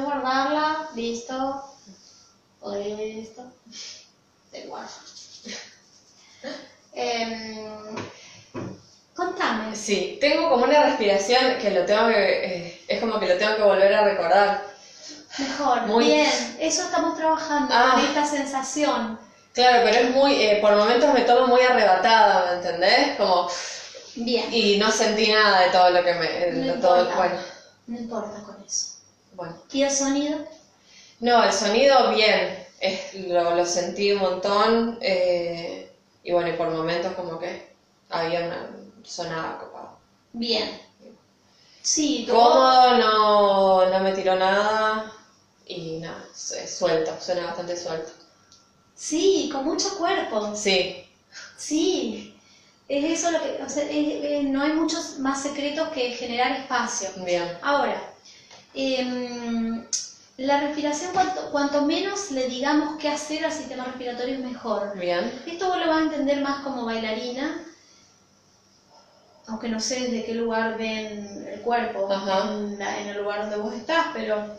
Podés 0.00 0.04
guardarla. 0.22 0.88
Listo. 0.94 1.64
Listo. 2.72 3.42
Te 4.50 4.66
guardo. 4.66 4.88
Em, 6.94 7.94
contame. 9.14 9.76
Sí, 9.76 10.18
tengo 10.20 10.48
como 10.50 10.64
una 10.64 10.84
respiración 10.84 11.58
que 11.60 11.70
lo 11.70 11.84
tengo 11.84 12.08
que. 12.08 12.44
eh, 12.66 12.80
es 12.88 13.00
como 13.00 13.20
que 13.20 13.26
lo 13.28 13.36
tengo 13.38 13.56
que 13.56 13.62
volver 13.62 13.94
a 13.94 14.04
recordar. 14.04 14.66
Mejor. 15.38 15.82
Muy- 15.86 16.04
Bien. 16.06 16.56
Eso 16.58 16.82
estamos 16.82 17.16
trabajando 17.16 17.72
Ah. 17.72 17.92
con 17.94 18.04
esta 18.04 18.24
sensación. 18.26 19.18
Claro, 19.52 19.82
pero 19.84 20.08
es 20.08 20.10
muy. 20.14 20.42
eh, 20.42 20.58
por 20.60 20.74
momentos 20.76 21.12
me 21.14 21.20
tomo 21.22 21.46
muy 21.46 21.60
arrebatada, 21.60 22.46
¿me 22.50 22.56
entendés? 22.58 23.16
Como. 23.16 23.48
Bien. 24.16 24.52
Y 24.52 24.78
no 24.78 24.90
sentí 24.90 25.30
nada 25.30 25.60
de 25.60 25.70
todo 25.70 25.90
lo 25.90 26.02
que 26.02 26.14
me. 26.14 26.26
de 26.28 26.52
No 26.74 26.80
todo, 26.80 27.00
importa. 27.02 27.16
bueno, 27.16 27.40
No 27.86 27.98
importa. 27.98 28.42
Bueno. 29.38 29.56
¿Y 29.72 29.82
el 29.82 29.90
sonido? 29.90 30.44
No, 31.20 31.42
el 31.42 31.52
sonido 31.52 32.10
bien. 32.14 32.58
Es, 32.80 33.14
lo, 33.14 33.54
lo 33.54 33.64
sentí 33.66 34.12
un 34.12 34.20
montón. 34.20 34.98
eh, 35.00 35.90
y 36.22 36.32
bueno, 36.32 36.50
y 36.50 36.56
por 36.56 36.70
momentos 36.70 37.12
como 37.14 37.38
que 37.38 37.72
había 38.10 38.42
una. 38.46 38.68
sonaba 39.04 39.58
copado. 39.58 39.98
Bien. 40.32 40.80
Sí, 41.82 42.26
Cómodo, 42.30 42.96
no, 42.96 43.86
no 43.90 44.00
me 44.00 44.12
tiró 44.12 44.36
nada. 44.36 45.12
Y 45.66 45.98
nada, 45.98 46.24
su- 46.32 46.54
suelto, 46.66 47.12
suena 47.20 47.46
bastante 47.46 47.76
suelto. 47.76 48.12
Sí, 48.94 49.48
con 49.50 49.64
mucho 49.64 49.96
cuerpo. 49.96 50.54
Sí, 50.54 51.04
Sí. 51.56 52.34
Es 52.88 53.04
eso 53.18 53.30
lo 53.30 53.40
que. 53.42 53.62
o 53.62 53.68
sea, 53.68 53.84
es- 53.88 54.44
no 54.44 54.62
hay 54.62 54.72
muchos 54.72 55.18
más 55.18 55.42
secretos 55.42 55.88
que 55.90 56.12
generar 56.12 56.52
espacio. 56.52 57.10
bien. 57.16 57.58
Ahora, 57.60 58.14
em, 58.78 59.84
la 60.38 60.60
respiración, 60.60 61.12
cuanto, 61.12 61.50
cuanto 61.50 61.84
menos 61.84 62.30
le 62.30 62.46
digamos 62.48 62.96
qué 62.98 63.08
hacer 63.08 63.44
al 63.44 63.52
sistema 63.52 63.84
respiratorio 63.84 64.34
es 64.34 64.40
mejor. 64.40 64.96
Bien. 64.98 65.32
Esto 65.46 65.68
vos 65.68 65.78
lo 65.78 65.88
vas 65.88 65.98
a 65.98 66.04
entender 66.04 66.40
más 66.42 66.62
como 66.62 66.84
bailarina, 66.84 67.64
aunque 69.46 69.68
no 69.68 69.80
sé 69.80 70.00
desde 70.00 70.24
qué 70.24 70.34
lugar 70.34 70.76
ven 70.76 71.44
el 71.46 71.60
cuerpo, 71.62 72.08
en, 72.12 72.78
la- 72.78 72.98
en 73.00 73.08
el 73.08 73.16
lugar 73.18 73.40
donde 73.42 73.56
vos 73.56 73.72
estás, 73.74 74.06
pero 74.12 74.56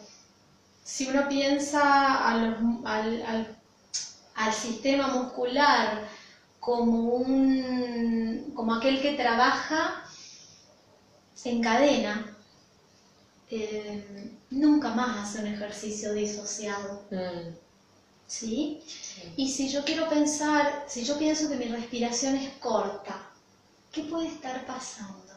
si 0.84 1.08
uno 1.08 1.28
piensa 1.30 2.28
a 2.30 2.36
los- 2.38 2.58
al, 2.86 3.22
al- 3.24 3.58
al 4.36 4.54
sistema 4.54 5.08
muscular 5.10 6.08
como, 6.60 7.00
un, 7.16 8.52
como 8.56 8.74
aquel 8.76 9.02
que 9.02 9.14
trabaja, 9.16 10.04
se 11.34 11.50
encadena. 11.50 12.29
Eh, 13.52 14.32
nunca 14.52 14.90
más 14.90 15.30
hace 15.30 15.40
un 15.40 15.48
ejercicio 15.48 16.14
disociado. 16.14 17.04
Mm, 17.12 17.56
¿Sí? 18.28 18.84
sí. 18.88 19.34
Y 19.38 19.50
si 19.50 19.70
yo 19.70 19.84
quiero 19.84 20.08
pensar, 20.08 20.84
si 20.88 21.04
yo 21.04 21.18
pienso 21.18 21.50
que 21.50 21.56
mi 21.56 21.66
respiración 21.66 22.36
es 22.36 22.52
corta, 22.60 23.28
¿qué 23.92 24.04
puede 24.04 24.28
estar 24.28 24.66
pasando 24.66 25.34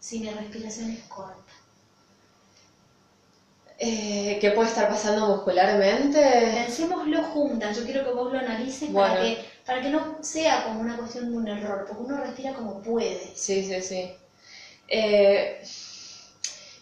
si 0.00 0.18
mi 0.18 0.30
respiración 0.30 0.90
es 0.90 1.02
corta? 1.04 1.52
Eh, 3.78 4.38
¿Qué 4.40 4.50
puede 4.50 4.68
estar 4.68 4.88
pasando 4.88 5.28
muscularmente? 5.28 6.18
Pensémoslo 6.52 7.22
juntas, 7.22 7.76
yo 7.76 7.84
quiero 7.84 8.04
que 8.04 8.10
vos 8.10 8.30
lo 8.30 8.38
analices 8.38 8.90
para, 8.90 9.18
que, 9.20 9.42
para 9.64 9.80
que 9.80 9.88
no 9.88 10.18
sea 10.20 10.64
como 10.64 10.80
una 10.80 10.98
cuestión 10.98 11.30
de 11.30 11.36
un 11.36 11.48
error, 11.48 11.86
porque 11.88 12.02
uno 12.02 12.18
respira 12.18 12.52
como 12.52 12.82
puede. 12.82 13.32
Sí, 13.34 13.64
sí, 13.64 13.80
sí. 13.80 14.10
Eh, 14.86 15.62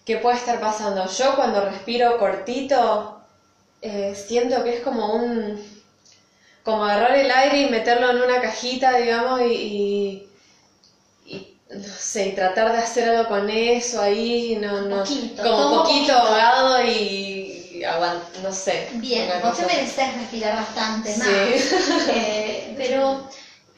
¿Qué 0.09 0.17
puede 0.17 0.39
estar 0.39 0.59
pasando? 0.59 1.07
Yo 1.07 1.37
cuando 1.37 1.61
respiro 1.61 2.17
cortito, 2.17 3.21
eh, 3.83 4.15
siento 4.15 4.65
que 4.65 4.77
es 4.77 4.81
como 4.81 5.13
un... 5.13 5.63
como 6.63 6.83
agarrar 6.83 7.15
el 7.15 7.31
aire 7.31 7.61
y 7.61 7.71
meterlo 7.71 8.09
en 8.13 8.23
una 8.23 8.41
cajita, 8.41 8.97
digamos, 8.97 9.43
y... 9.43 9.53
y, 9.53 10.29
y, 11.27 11.59
no 11.75 11.85
sé, 11.85 12.29
y 12.29 12.35
tratar 12.35 12.73
de 12.73 12.79
hacer 12.79 13.07
algo 13.11 13.29
con 13.29 13.51
eso 13.51 14.01
ahí, 14.01 14.57
no, 14.59 14.81
no, 14.81 15.01
Poquito, 15.01 15.43
como 15.43 15.83
poquito 15.83 15.83
poquito. 15.83 16.13
ahogado 16.15 16.85
y, 16.87 17.83
no 18.43 18.51
sé. 18.51 18.89
Bien, 18.95 19.29
vos 19.43 19.59
te 19.59 19.67
mereces 19.67 20.15
respirar 20.15 20.55
bastante 20.57 21.15
más. 21.19 21.29
Sí. 21.29 21.69
Eh, 22.09 22.75
pero 22.79 23.29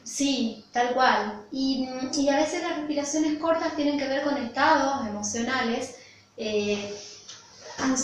sí, 0.05 0.63
tal 0.71 0.93
cual. 0.93 1.41
Y, 1.51 1.89
y 2.15 2.29
a 2.29 2.37
veces 2.37 2.63
las 2.63 2.77
respiraciones 2.77 3.37
cortas 3.37 3.75
tienen 3.75 3.97
que 3.97 4.07
ver 4.07 4.21
con 4.21 4.37
estados 4.37 5.05
emocionales 5.05 5.95
eh, 6.43 6.91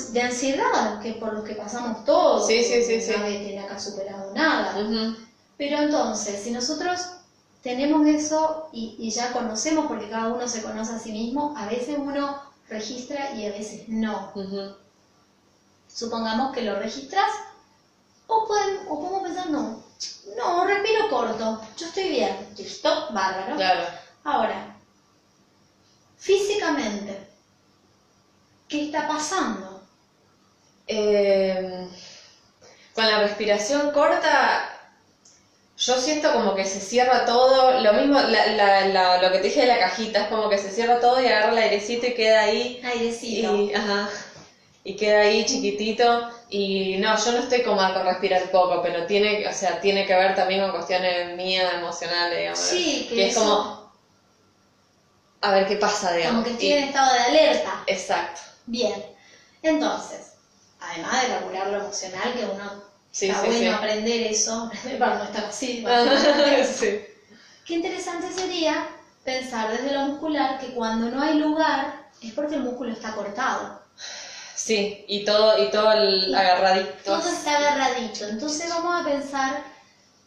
de 0.09 0.21
ansiedad, 0.21 0.99
que 1.01 1.13
por 1.13 1.33
los 1.33 1.43
que 1.43 1.55
pasamos 1.55 2.03
todos. 2.03 2.45
Sí, 2.45 2.63
sí, 2.63 2.81
sí. 2.83 3.11
Nadie 3.11 3.39
tiene 3.39 3.61
acá 3.61 3.79
superado 3.79 4.31
nada. 4.33 4.75
Pero 5.57 5.77
entonces, 5.79 6.39
si 6.41 6.51
nosotros 6.51 6.99
tenemos 7.63 8.07
eso 8.07 8.69
y, 8.71 8.95
y 8.99 9.09
ya 9.09 9.33
conocemos, 9.33 9.87
porque 9.87 10.07
cada 10.07 10.27
uno 10.29 10.47
se 10.47 10.61
conoce 10.61 10.93
a 10.93 10.99
sí 10.99 11.11
mismo, 11.11 11.53
a 11.57 11.65
veces 11.65 11.95
uno 11.97 12.39
registra 12.69 13.33
y 13.33 13.45
a 13.45 13.49
veces 13.49 13.87
no. 13.87 14.31
Supongamos 15.87 16.53
que 16.53 16.61
lo 16.61 16.75
registras 16.75 17.31
o, 18.27 18.45
pueden, 18.45 18.77
o 18.87 18.99
podemos 18.99 19.23
pensar, 19.23 19.49
no, 19.49 19.81
no, 20.37 20.65
respiro 20.65 21.09
corto, 21.09 21.59
yo 21.75 21.87
estoy 21.87 22.09
bien, 22.09 22.37
listo, 22.57 23.07
bárbaro. 23.11 23.55
Claro. 23.55 23.81
Ahora, 24.23 24.75
físicamente, 26.17 27.26
¿qué 28.69 28.85
está 28.85 29.07
pasando? 29.07 29.81
Eh, 30.87 31.87
con 32.93 33.05
la 33.07 33.19
respiración 33.19 33.91
corta, 33.91 34.69
yo 35.77 35.97
siento 35.97 36.33
como 36.33 36.55
que 36.55 36.65
se 36.65 36.79
cierra 36.81 37.25
todo, 37.25 37.79
lo 37.81 37.93
mismo, 37.93 38.19
la- 38.19 38.47
la- 38.47 38.85
la- 38.87 39.21
lo 39.21 39.31
que 39.31 39.37
te 39.39 39.47
dije 39.47 39.61
de 39.61 39.67
la 39.67 39.79
cajita, 39.79 40.21
es 40.23 40.27
como 40.27 40.49
que 40.49 40.57
se 40.57 40.71
cierra 40.71 40.99
todo 40.99 41.21
y 41.21 41.27
agarra 41.27 41.51
el 41.51 41.57
airecito 41.59 42.07
y 42.07 42.15
queda 42.15 42.41
ahí, 42.41 42.81
Airecito. 42.83 43.55
y, 43.55 43.73
ajá, 43.73 44.09
y 44.83 44.95
queda 44.95 45.21
ahí 45.21 45.45
chiquitito, 45.45 46.29
y 46.49 46.97
no, 46.97 47.17
yo 47.23 47.31
no 47.33 47.39
estoy 47.39 47.61
cómoda 47.63 47.93
con 47.93 48.05
respirar 48.05 48.49
poco, 48.51 48.81
pero 48.81 49.05
tiene, 49.05 49.47
o 49.47 49.53
sea, 49.53 49.79
tiene 49.81 50.05
que 50.05 50.15
ver 50.15 50.35
también 50.35 50.61
con 50.61 50.71
cuestiones 50.71 51.35
mías, 51.35 51.73
emocionales, 51.75 52.39
digamos, 52.39 52.59
Sí, 52.59 53.05
que, 53.09 53.15
que 53.15 53.27
es 53.27 53.33
eso, 53.33 53.41
como, 53.41 53.91
a 55.41 55.51
ver 55.51 55.67
qué 55.67 55.77
pasa, 55.77 56.13
digamos. 56.13 56.41
como 56.41 56.43
que 56.43 56.51
estoy 56.51 56.67
y- 56.67 56.71
en 56.73 56.83
estado 56.85 57.13
de 57.13 57.19
alerta. 57.19 57.83
Exacto, 57.87 58.41
Bien, 58.67 59.03
entonces, 59.61 60.33
además 60.79 61.21
de 61.23 61.29
laburar 61.29 61.67
lo 61.67 61.77
emocional, 61.79 62.33
que 62.33 62.45
uno 62.45 62.83
sí, 63.11 63.29
está 63.29 63.41
sí, 63.41 63.47
bueno 63.47 63.61
sí. 63.61 63.67
aprender 63.67 64.27
eso, 64.27 64.69
para 64.99 65.15
no 65.19 65.23
estar 65.23 65.45
así. 66.59 67.05
Qué 67.65 67.73
interesante 67.73 68.31
sería 68.31 68.87
pensar 69.23 69.71
desde 69.71 69.93
lo 69.93 70.01
muscular 70.01 70.59
que 70.59 70.73
cuando 70.73 71.09
no 71.09 71.21
hay 71.21 71.39
lugar 71.39 72.07
es 72.21 72.33
porque 72.33 72.55
el 72.55 72.63
músculo 72.63 72.91
está 72.91 73.13
cortado. 73.15 73.81
Sí, 74.55 75.05
y 75.07 75.23
todo, 75.23 75.63
y 75.63 75.71
todo 75.71 75.91
el 75.93 76.35
agarradito. 76.35 76.91
Todo 77.05 77.29
está 77.29 77.57
agarradito. 77.57 78.25
Entonces 78.27 78.69
vamos 78.69 79.01
a 79.01 79.05
pensar 79.05 79.63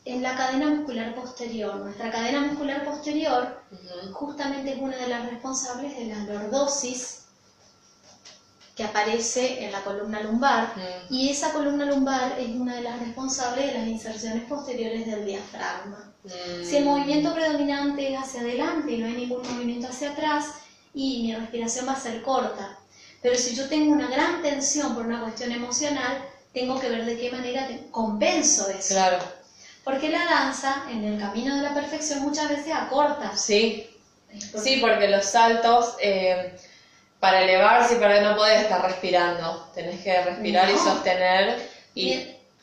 en 0.07 0.23
la 0.23 0.35
cadena 0.35 0.67
muscular 0.69 1.15
posterior. 1.15 1.77
Nuestra 1.77 2.11
cadena 2.11 2.41
muscular 2.41 2.85
posterior 2.85 3.61
justamente 4.13 4.73
es 4.73 4.79
una 4.79 4.97
de 4.97 5.09
las 5.09 5.29
responsables 5.29 5.97
de 5.97 6.07
la 6.07 6.19
lordosis 6.25 7.20
que 8.81 8.87
aparece 8.87 9.63
en 9.63 9.73
la 9.73 9.83
columna 9.83 10.23
lumbar. 10.23 10.73
Mm. 10.75 11.15
Y 11.15 11.29
esa 11.29 11.53
columna 11.53 11.85
lumbar 11.85 12.39
es 12.39 12.49
una 12.49 12.77
de 12.77 12.81
las 12.81 12.99
responsables 12.99 13.67
de 13.67 13.79
las 13.79 13.87
inserciones 13.87 14.45
posteriores 14.45 15.05
del 15.07 15.27
diafragma. 15.27 16.15
Mm. 16.25 16.65
Si 16.65 16.77
el 16.79 16.87
movimiento 16.87 17.35
predominante 17.35 18.11
es 18.15 18.19
hacia 18.19 18.41
adelante 18.41 18.93
y 18.93 18.97
no 18.99 19.07
hay 19.07 19.13
ningún 19.13 19.43
movimiento 19.43 19.89
hacia 19.89 20.13
atrás, 20.13 20.47
y 20.95 21.23
mi 21.25 21.35
respiración 21.35 21.87
va 21.87 21.93
a 21.93 22.01
ser 22.01 22.23
corta. 22.23 22.79
Pero 23.21 23.37
si 23.37 23.55
yo 23.55 23.69
tengo 23.69 23.93
una 23.93 24.09
gran 24.09 24.41
tensión 24.41 24.95
por 24.95 25.05
una 25.05 25.21
cuestión 25.21 25.53
emocional, 25.53 26.25
tengo 26.55 26.81
que 26.81 26.89
ver 26.89 27.05
de 27.05 27.19
qué 27.19 27.31
manera 27.31 27.67
te- 27.69 27.87
compenso 27.91 28.67
eso. 28.71 28.95
Claro, 28.95 29.19
Porque 29.85 30.09
la 30.09 30.25
danza, 30.25 30.85
en 30.91 31.05
el 31.05 31.21
camino 31.21 31.55
de 31.55 31.63
la 31.63 31.75
perfección, 31.75 32.23
muchas 32.23 32.49
veces 32.49 32.73
acorta. 32.75 33.37
sí, 33.37 33.87
sí, 34.63 34.79
porque 34.81 35.09
los 35.09 35.27
saltos, 35.27 35.97
eh, 36.01 36.57
para 37.21 37.43
elevarse 37.43 37.95
y 37.95 37.99
para 37.99 38.23
no 38.23 38.37
poder 38.37 38.63
estar 38.63 38.83
respirando, 38.83 39.69
tenés 39.75 40.03
que 40.03 40.23
respirar 40.23 40.71
y 40.71 40.77
sostener 40.77 41.71
y... 41.95 42.17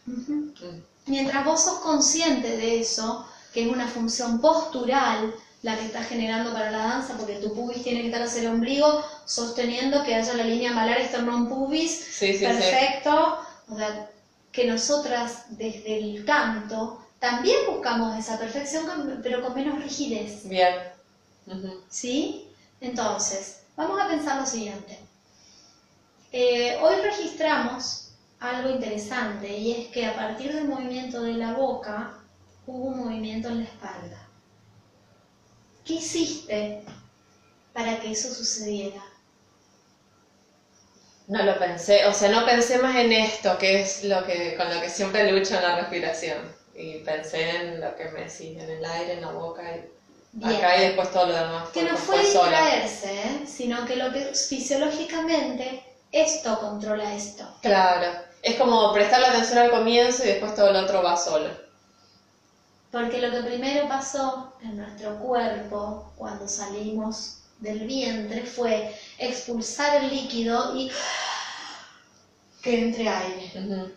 Mm. 0.06 0.82
Mientras 1.06 1.46
vos 1.46 1.63
sos 1.63 1.80
consciente 1.80 2.58
de 2.58 2.82
eso, 2.82 3.26
que 3.54 3.63
es 3.63 3.72
una 3.72 3.88
función 3.88 4.41
postural 4.41 5.34
la 5.62 5.76
que 5.78 5.86
está 5.86 6.04
generando 6.04 6.52
para 6.54 6.70
la 6.72 6.80
danza, 6.80 7.15
porque 7.17 7.36
tu 7.36 7.54
pubis 7.54 7.84
tiene 7.84 8.02
que 8.02 8.08
estar 8.08 8.22
hacia 8.22 8.41
el 8.41 8.48
ombligo, 8.48 9.04
sosteniendo 9.26 10.04
que 10.04 10.15
haya 10.15 10.34
la 10.34 10.43
línea 10.43 10.74
malar 10.74 11.00
esternón 11.00 11.48
pubis, 11.48 11.91
Sí, 11.91 12.34
sí, 12.34 12.39
sí. 12.39 12.46
perfecto. 12.46 13.38
O 13.70 13.76
sea, 13.76 14.10
que 14.52 14.65
nosotras 14.65 15.43
desde 15.50 15.98
el 15.98 16.26
canto 16.26 17.02
también 17.20 17.58
buscamos 17.67 18.17
esa 18.17 18.38
perfección, 18.38 19.20
pero 19.24 19.41
con 19.41 19.56
menos 19.56 19.82
rigidez. 19.82 20.48
Bien. 20.48 20.76
¿Sí? 21.89 22.48
Entonces, 22.82 23.57
vamos 23.78 24.02
a 24.02 24.10
pensar 24.10 24.42
lo 24.42 24.46
siguiente. 24.46 25.00
Eh, 26.34 26.78
hoy 26.82 26.96
registramos 27.02 28.12
algo 28.40 28.70
interesante 28.70 29.48
y 29.48 29.72
es 29.72 29.88
que 29.88 30.06
a 30.06 30.16
partir 30.16 30.54
del 30.54 30.68
movimiento 30.68 31.22
de 31.22 31.34
la 31.34 31.54
boca 31.54 32.20
hubo 32.66 32.90
un 32.90 33.06
movimiento 33.06 33.48
en 33.48 33.60
la 33.60 33.63
espalda. 33.63 34.28
¿Qué 35.86 35.94
hiciste 35.94 36.84
para 37.72 38.00
que 38.02 38.12
eso 38.12 38.34
sucediera? 38.34 39.02
No 41.28 41.44
lo 41.44 41.58
pensé, 41.60 42.06
o 42.06 42.13
sea, 42.13 42.30
no 42.30 42.46
pensé 42.46 42.80
más 42.80 42.96
en 42.96 43.12
esto, 43.12 43.58
que 43.58 43.82
es 43.82 44.04
lo 44.04 44.26
que 44.26 44.56
con 44.58 44.74
lo 44.74 44.82
que 44.82 44.90
siempre 44.90 45.32
lucho 45.32 45.56
en 45.56 45.62
la 45.62 45.80
respiración. 45.80 46.56
Y 46.74 47.00
pensé 47.00 47.50
en 47.50 47.82
lo 47.82 47.96
que 47.96 48.06
me 48.06 48.26
decís, 48.26 48.58
en 48.58 48.70
el 48.70 48.86
aire, 48.86 49.13
en 49.13 49.22
la 49.22 49.32
boca, 49.32 49.63
y 49.76 49.90
Bien. 50.38 50.56
acá 50.56 50.78
y 50.78 50.86
después 50.86 51.12
todo 51.12 51.26
lo 51.26 51.34
demás. 51.34 51.69
Que 51.69 51.84
no 51.84 51.97
fue 51.97 52.19
distraerse, 52.19 53.12
¿eh? 53.12 53.43
sino 53.47 53.86
que 53.86 53.95
lo 53.95 54.13
que 54.13 54.23
fisiológicamente 54.26 55.84
esto 56.12 56.60
controla 56.60 57.15
esto. 57.15 57.52
Claro, 57.63 58.19
es 58.43 58.56
como 58.56 58.93
prestar 58.93 59.21
la 59.21 59.30
atención 59.30 59.58
al 59.58 59.71
comienzo 59.71 60.23
y 60.23 60.28
después 60.28 60.54
todo 60.54 60.71
lo 60.71 60.82
otro 60.82 61.02
va 61.02 61.17
solo. 61.17 61.50
Porque 62.91 63.19
lo 63.19 63.32
que 63.32 63.47
primero 63.47 63.88
pasó 63.88 64.54
en 64.62 64.78
nuestro 64.78 65.17
cuerpo 65.17 66.13
cuando 66.15 66.47
salimos 66.47 67.39
del 67.60 67.88
vientre 67.88 68.43
fue 68.43 68.95
expulsar 69.17 70.04
el 70.04 70.10
líquido 70.12 70.76
y 70.78 70.91
que 72.62 72.80
entre 72.80 73.10
aire. 73.10 73.95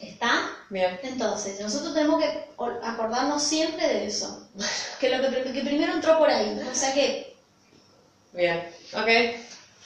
¿Está? 0.00 0.56
Bien, 0.70 0.98
Entonces, 1.02 1.60
nosotros 1.60 1.92
tenemos 1.92 2.18
que 2.22 2.48
or- 2.56 2.80
acordarnos 2.82 3.42
siempre 3.42 3.86
de 3.86 4.06
eso. 4.06 4.48
Que 4.98 5.08
lo 5.10 5.20
que, 5.30 5.52
que 5.52 5.62
primero 5.62 5.92
entró 5.94 6.18
por 6.18 6.28
ahí. 6.28 6.58
O 6.70 6.74
sea 6.74 6.92
que, 6.92 7.34
bien, 8.32 8.68
ok. 8.92 9.08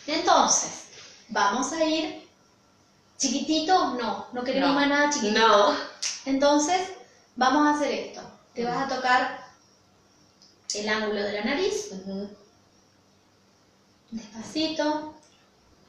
entonces, 0.08 0.84
vamos 1.28 1.72
a 1.72 1.84
ir 1.84 2.28
chiquitito, 3.18 3.94
no, 3.94 4.26
no 4.32 4.42
queremos 4.44 4.70
No. 4.70 4.74
más 4.74 4.88
nada 4.88 5.10
chiquitito. 5.10 5.40
No. 5.40 5.76
Entonces, 6.26 6.88
vamos 7.36 7.66
a 7.66 7.74
hacer 7.76 7.90
esto. 7.92 8.22
Te 8.54 8.64
vas 8.64 8.82
a 8.82 8.88
tocar 8.88 9.38
el 10.74 10.88
ángulo 10.88 11.22
de 11.22 11.32
la 11.32 11.44
nariz, 11.44 11.90
despacito, 14.10 15.14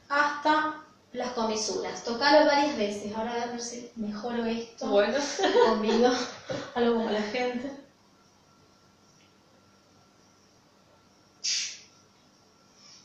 hasta 0.08 0.82
las 1.16 1.30
comisuras. 1.32 2.04
Tocalo 2.04 2.44
varias 2.46 2.76
veces. 2.76 3.14
Ahora 3.14 3.32
voy 3.32 3.42
a 3.42 3.46
ver 3.46 3.60
si 3.60 3.90
mejoro 3.96 4.44
esto. 4.44 4.86
Bueno. 4.88 5.18
Convido 5.66 6.12
algo 6.74 6.94
como 6.94 7.10
la 7.10 7.22
gente. 7.22 7.72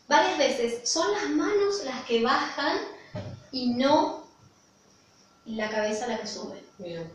Varias 0.08 0.38
veces 0.38 0.90
son 0.90 1.12
las 1.14 1.30
manos 1.30 1.84
las 1.84 2.04
que 2.04 2.22
bajan 2.22 2.78
y 3.52 3.70
no 3.70 4.26
la 5.46 5.70
cabeza 5.70 6.08
la 6.08 6.20
que 6.20 6.28
sube. 6.28 6.62
Bien. 6.78 7.10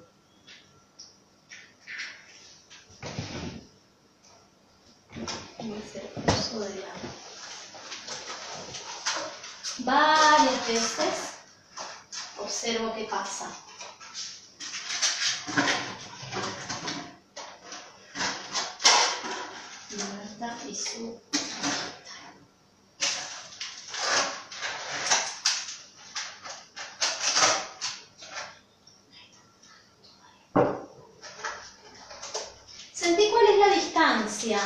Voy 5.58 5.74
a 5.74 5.78
hacer 5.78 6.10
uso 6.26 6.60
de 6.60 6.74
la- 6.76 7.25
Varias 9.78 10.66
veces 10.66 11.36
observo 12.38 12.94
qué 12.94 13.04
pasa. 13.04 13.50
Marta 19.90 20.56
y 20.66 20.74
su 20.74 21.20
Sentí 32.92 33.30
cuál 33.30 33.46
es 33.46 33.58
la 33.58 33.74
distancia. 33.74 34.60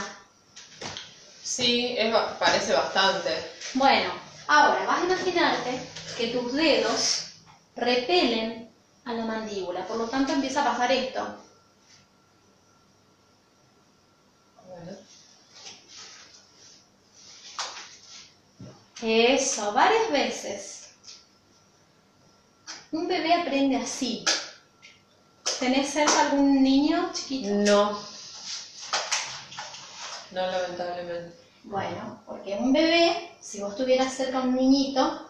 Sí, 1.43 1.97
es, 1.99 2.15
parece 2.39 2.73
bastante. 2.73 3.53
Bueno, 3.75 4.20
ahora 4.51 4.85
vas 4.85 5.01
a 5.01 5.05
imaginarte 5.05 5.81
que 6.17 6.27
tus 6.29 6.53
dedos 6.53 7.27
repelen 7.77 8.69
a 9.05 9.13
la 9.13 9.25
mandíbula, 9.25 9.87
por 9.87 9.97
lo 9.97 10.09
tanto 10.09 10.33
empieza 10.33 10.63
a 10.63 10.73
pasar 10.73 10.91
esto. 10.91 11.39
Eso, 19.01 19.73
varias 19.73 20.11
veces. 20.11 20.91
Un 22.91 23.07
bebé 23.07 23.33
aprende 23.35 23.77
así. 23.77 24.25
¿Tenés 25.61 25.91
cerca 25.91 26.23
algún 26.23 26.61
niño 26.63 27.13
chiquito? 27.15 27.51
No. 27.51 27.93
No, 30.33 30.47
lamentablemente. 30.51 31.50
Bueno, 31.65 32.21
porque 32.27 32.57
un 32.57 32.73
bebé, 32.73 33.33
si 33.41 33.61
vos 33.61 33.77
tuvieras 33.77 34.15
cerca 34.15 34.39
a 34.39 34.43
un 34.43 34.57
niñito, 34.57 35.29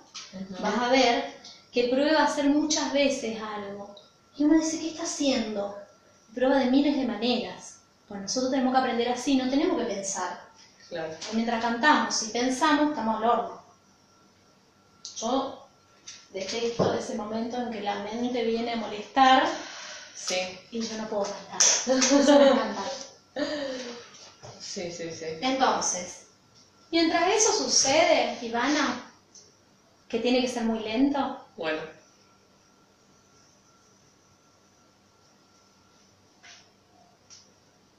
vas 0.60 0.78
a 0.78 0.88
ver 0.88 1.34
que 1.72 1.88
prueba 1.88 2.20
a 2.20 2.24
hacer 2.24 2.46
muchas 2.46 2.92
veces 2.92 3.38
algo. 3.42 3.94
Y 4.36 4.44
uno 4.44 4.58
dice, 4.58 4.78
¿qué 4.80 4.90
está 4.90 5.02
haciendo? 5.02 5.76
Prueba 6.34 6.58
de 6.58 6.70
miles 6.70 6.96
de 6.96 7.06
maneras. 7.06 7.80
Pues 8.08 8.20
nosotros 8.20 8.50
tenemos 8.50 8.72
que 8.72 8.78
aprender 8.78 9.08
así, 9.08 9.36
no 9.36 9.50
tenemos 9.50 9.78
que 9.78 9.84
pensar. 9.84 10.40
Claro. 10.88 11.14
Mientras 11.32 11.62
cantamos, 11.62 12.14
si 12.14 12.30
pensamos, 12.30 12.90
estamos 12.90 13.16
al 13.16 13.28
horno. 13.28 13.62
Yo 15.16 15.66
detesto 16.32 16.94
ese 16.94 17.14
momento 17.16 17.56
en 17.56 17.70
que 17.70 17.82
la 17.82 18.02
mente 18.02 18.44
viene 18.44 18.72
a 18.72 18.76
molestar 18.76 19.48
Sí, 20.30 20.36
y 20.70 20.80
yo 20.80 20.96
no 20.96 21.08
puedo 21.08 21.24
cantar. 21.24 21.58
Eso 21.60 22.38
me 22.38 22.48
encanta. 22.48 22.82
Sí, 24.60 24.90
sí, 24.92 25.10
sí. 25.12 25.26
Entonces, 25.40 26.26
mientras 26.92 27.28
eso 27.34 27.52
sucede, 27.52 28.38
Ivana, 28.42 29.02
que 30.08 30.20
tiene 30.20 30.40
que 30.42 30.48
ser 30.48 30.64
muy 30.64 30.80
lento, 30.80 31.46
Bueno. 31.56 31.82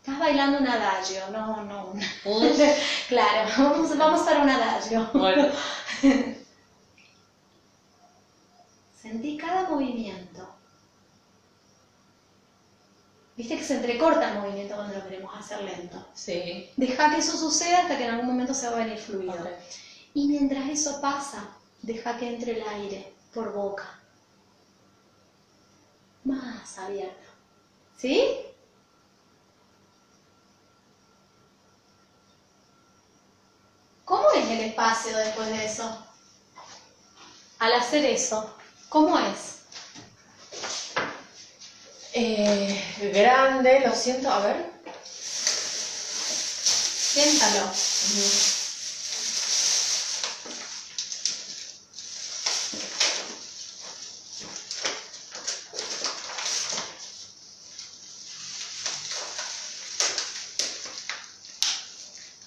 estás 0.02 0.19
bailando 0.19 0.60
un 0.60 0.67
adagio, 0.67 1.21
no, 1.32 1.63
no. 1.63 1.86
un- 1.91 2.00
Mm. 2.00 2.58
claro, 3.10 3.50
vamos, 3.58 3.97
vamos 3.97 4.19
a 4.19 4.24
hacer 4.24 4.38
un 4.41 4.50
adagio. 4.50 5.10
Bueno. 5.13 5.47
Sentí 9.02 9.38
cada 9.38 9.67
movimiento. 9.69 10.31
Viste 13.42 13.58
que 13.58 13.64
se 13.64 13.78
entrecorta 13.78 14.34
el 14.34 14.40
movimiento 14.40 14.76
cuando 14.76 14.94
lo 14.94 15.04
queremos 15.04 15.36
hacer 15.36 15.64
lento. 15.64 16.06
Sí. 16.14 16.70
Deja 16.78 17.10
que 17.10 17.18
eso 17.18 17.36
suceda 17.36 17.80
hasta 17.80 17.98
que 17.98 18.04
en 18.06 18.12
algún 18.12 18.28
momento 18.28 18.54
se 18.54 18.68
va 18.68 18.74
a 18.74 18.84
venir 18.84 19.00
fluido. 19.00 19.36
Y 20.14 20.28
mientras 20.28 20.70
eso 20.70 21.02
pasa, 21.02 21.50
deja 21.82 22.20
que 22.20 22.36
entre 22.36 22.62
el 22.62 22.68
aire 22.68 23.12
por 23.34 23.52
boca. 23.52 24.00
Más 26.24 26.78
abierto. 26.78 27.30
¿Sí? 27.98 28.42
¿Cómo 34.06 34.32
es 34.34 34.46
el 34.52 34.60
espacio 34.60 35.18
después 35.18 35.48
de 35.48 35.66
eso? 35.66 36.06
Al 37.58 37.74
hacer 37.74 38.06
eso, 38.06 38.54
¿cómo 38.88 39.18
es? 39.18 39.61
Eh, 42.13 42.84
grande, 43.13 43.80
lo 43.86 43.95
siento, 43.95 44.30
a 44.30 44.39
ver. 44.39 44.65
Siéntalo. 47.13 47.71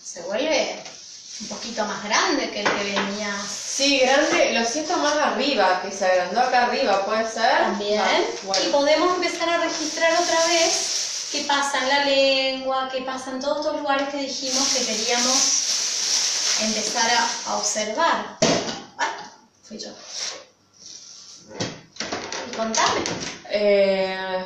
Se 0.05 0.20
vuelve 0.22 0.83
un 1.40 1.48
poquito 1.48 1.85
más 1.87 2.05
grande 2.05 2.50
que 2.50 2.61
el 2.61 2.66
que 2.66 2.85
venías. 2.85 3.46
Sí, 3.48 3.98
grande, 4.00 4.34
lo 4.55 4.64
siento 4.64 4.97
más 4.99 5.17
arriba, 5.17 5.83
que 5.83 5.90
se 5.90 6.05
agrandó 6.05 6.40
acá 6.40 6.67
arriba, 6.67 7.05
¿puede 7.05 7.29
ser? 7.29 7.59
También. 7.59 8.01
Y 8.64 8.69
podemos 8.71 9.14
empezar 9.14 9.49
a 9.49 9.59
registrar 9.59 10.12
otra 10.12 10.47
vez 10.47 11.29
qué 11.33 11.43
pasa 11.43 11.79
en 11.83 11.88
la 11.88 12.05
lengua, 12.05 12.88
qué 12.93 13.03
pasa 13.03 13.33
en 13.33 13.40
todos 13.40 13.59
estos 13.59 13.81
lugares 13.81 14.09
que 14.09 14.19
dijimos 14.19 14.69
que 14.75 14.87
queríamos 14.87 16.61
empezar 16.62 17.11
a, 17.11 17.51
a 17.51 17.57
observar. 17.57 18.38
Fui 19.62 19.79
yo. 19.79 19.90
Y 22.47 22.57
contame. 22.57 23.01
Eh, 23.51 24.45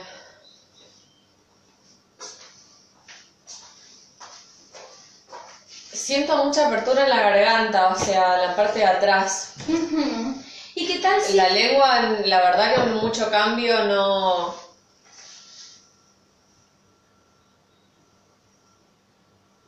siento 6.08 6.42
mucha 6.44 6.66
apertura 6.66 7.02
en 7.04 7.10
la 7.10 7.20
garganta, 7.20 7.88
o 7.88 7.94
sea, 7.94 8.38
la 8.38 8.56
parte 8.56 8.78
de 8.80 8.86
atrás. 8.86 9.52
¿Y 10.74 10.86
qué 10.86 10.98
tal 11.00 11.20
si 11.20 11.34
La 11.34 11.48
lengua, 11.50 12.00
la 12.24 12.40
verdad 12.40 12.70
que 12.74 12.80
con 12.80 12.94
mucho 12.94 13.30
cambio 13.30 13.84
no... 13.84 14.54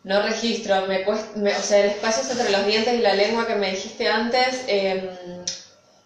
No 0.02 0.20
registro, 0.22 0.86
me 0.88 1.04
cuesta, 1.04 1.38
me- 1.38 1.54
o 1.56 1.62
sea, 1.62 1.78
el 1.80 1.86
espacio 1.86 2.22
entre 2.30 2.50
los 2.50 2.66
dientes 2.66 2.94
y 2.94 3.00
la 3.00 3.14
lengua 3.14 3.46
que 3.46 3.54
me 3.54 3.70
dijiste 3.70 4.08
antes, 4.08 4.64
em, 4.66 5.08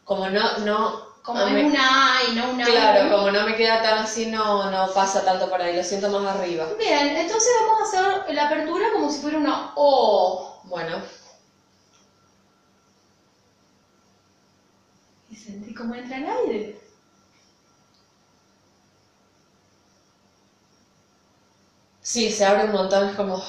como 0.05 0.29
no, 0.29 0.59
no, 0.59 1.04
como 1.25 1.47
es 1.47 1.53
me- 1.53 1.63
una 1.63 2.19
A 2.19 2.23
y 2.25 2.33
no 2.35 2.51
una 2.51 2.65
claro, 2.65 3.09
como 3.17 3.31
no 3.31 3.45
me 3.45 3.55
queda 3.55 3.83
tan 3.83 3.99
así, 3.99 4.27
no, 4.27 4.71
no 4.71 4.93
pasa 4.93 5.25
tanto 5.25 5.49
por 5.49 5.61
ahí, 5.63 5.75
lo 5.77 5.83
siento 5.83 6.09
más 6.11 6.37
arriba. 6.37 6.69
Bien, 6.79 7.17
entonces 7.17 7.51
vamos 7.61 7.81
a 7.81 7.85
hacer 8.23 8.35
la 8.35 8.45
apertura 8.45 8.87
como 8.93 9.09
si 9.11 9.21
fuera 9.21 9.39
una 9.39 9.73
O. 9.77 10.61
Bueno, 10.65 11.03
Y 15.29 15.37
sentí 15.37 15.75
cómo 15.75 15.95
entra 15.95 16.17
el 16.17 16.27
aire. 16.27 16.79
sí, 22.01 22.31
se 22.31 22.45
abre 22.45 22.65
un 22.65 22.71
montón, 22.73 23.05
es 23.05 23.15
como, 23.15 23.41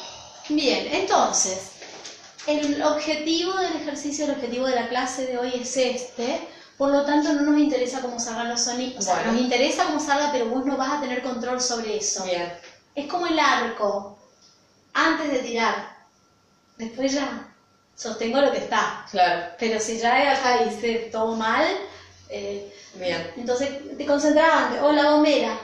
Bien, 0.48 0.88
entonces, 0.88 1.72
el 2.46 2.82
objetivo 2.84 3.56
del 3.58 3.76
ejercicio, 3.76 4.26
el 4.26 4.32
objetivo 4.32 4.66
de 4.68 4.76
la 4.76 4.88
clase 4.88 5.26
de 5.26 5.38
hoy 5.38 5.56
es 5.56 5.78
este. 5.78 6.44
Por 6.78 6.90
lo 6.90 7.06
tanto, 7.06 7.32
no 7.34 7.42
nos 7.42 7.58
interesa 7.60 8.02
cómo 8.02 8.20
salgan 8.20 8.50
los 8.50 8.62
sonidos. 8.62 9.00
O 9.00 9.02
sea, 9.02 9.16
Bueno. 9.16 9.32
nos 9.34 9.42
interesa 9.42 9.86
cómo 9.86 10.00
salga, 10.00 10.32
pero 10.32 10.48
vos 10.48 10.66
no 10.66 10.76
vas 10.78 10.94
a 10.98 11.02
tener 11.02 11.22
control 11.24 11.62
sobre 11.62 11.98
eso. 11.98 12.24
bien, 12.26 12.52
Es 12.96 13.08
como 13.08 13.28
el 13.28 13.40
arco. 13.40 14.18
Antes 14.94 15.32
de 15.32 15.40
tirar. 15.40 15.96
Después 16.78 17.14
ya 17.14 17.48
sostengo 17.96 18.42
lo 18.42 18.52
que 18.52 18.58
está. 18.60 19.06
claro, 19.12 19.48
Pero 19.60 19.80
si 19.80 19.98
ya 19.98 20.32
acá 20.34 20.64
hice 20.64 21.10
todo 21.12 21.36
mal, 21.36 21.66
eh, 22.30 22.74
bien. 22.96 23.32
entonces 23.38 23.70
te 23.98 24.06
concentras 24.06 24.54
antes. 24.54 24.82
O 24.82 24.92
la 24.92 25.12
bombera. 25.12 25.58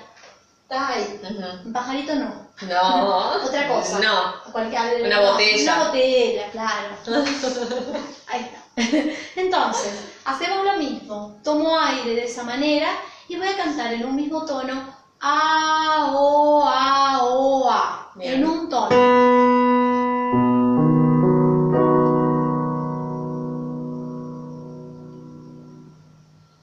Estás 0.63 0.89
ahí. 0.91 1.21
Un 1.65 1.73
pajarito 1.73 2.15
no. 2.15 2.47
No. 2.61 3.31
Otra 3.43 3.67
cosa. 3.67 3.99
No. 3.99 4.51
Cualquier- 4.53 5.01
Una 5.05 5.21
no, 5.21 5.31
botella. 5.33 5.73
Una 5.75 5.83
botella, 5.85 6.49
claro. 6.51 6.95
Ahí 8.27 8.41
está. 8.41 8.60
Entonces, 9.35 9.93
hacemos 10.25 10.63
lo 10.63 10.77
mismo, 10.77 11.37
tomo 11.43 11.77
aire 11.77 12.15
de 12.15 12.23
esa 12.23 12.43
manera 12.43 12.89
y 13.27 13.35
voy 13.35 13.47
a 13.47 13.57
cantar 13.57 13.93
en 13.93 14.05
un 14.05 14.15
mismo 14.15 14.45
tono 14.45 14.95
A, 15.19 16.11
O, 16.13 16.65
A, 16.67 17.23
O, 17.23 17.69
A, 17.69 18.11
en 18.19 18.45
un 18.45 18.69
tono. 18.69 18.95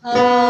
A, 0.03 0.48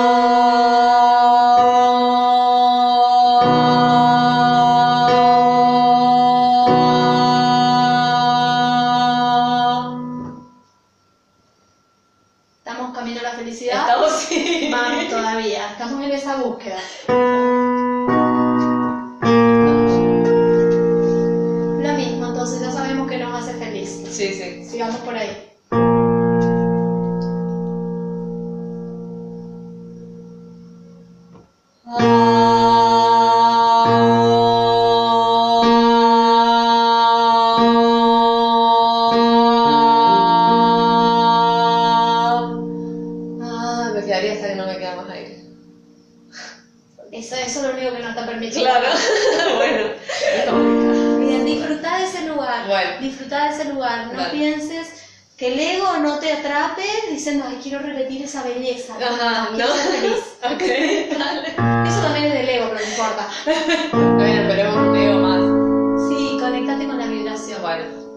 está 48.11 48.27
permitido. 48.27 48.63
Claro. 48.63 48.87
bueno. 49.57 51.19
Bien, 51.19 51.45
disfruta 51.45 51.99
de 51.99 52.05
ese 52.05 52.27
lugar. 52.27 52.67
Bueno. 52.67 52.91
Disfruta 53.01 53.45
de 53.45 53.51
ese 53.51 53.65
lugar. 53.73 54.13
No 54.13 54.31
pienses 54.31 55.05
que 55.37 55.53
el 55.53 55.61
ego 55.61 55.99
no 55.99 56.19
te 56.19 56.33
atrape 56.33 56.83
diciendo, 57.11 57.45
ay, 57.49 57.61
quiero 57.63 57.79
repetir 57.79 58.23
esa 58.23 58.43
belleza. 58.43 58.95
Ajá, 58.95 59.51
quiero 59.55 59.69
¿no? 59.69 59.75
ser 59.75 59.93
feliz. 59.93 60.19
Ok, 60.43 61.19
dale. 61.19 61.49
Eso 61.89 62.01
también 62.03 62.27
es 62.27 62.35
del 62.35 62.49
ego, 62.49 62.67
pero 62.69 62.81
no 62.81 62.91
importa. 62.91 63.29
Bueno, 63.93 64.43
pero 64.49 64.69
es 64.69 64.77
un 64.77 64.97
ego 64.97 65.19
más. 65.19 66.09
Sí, 66.09 66.37
conéctate 66.41 66.87
con 66.87 66.99
la 66.99 67.07
vibración. 67.07 67.63
Bueno. 67.63 68.08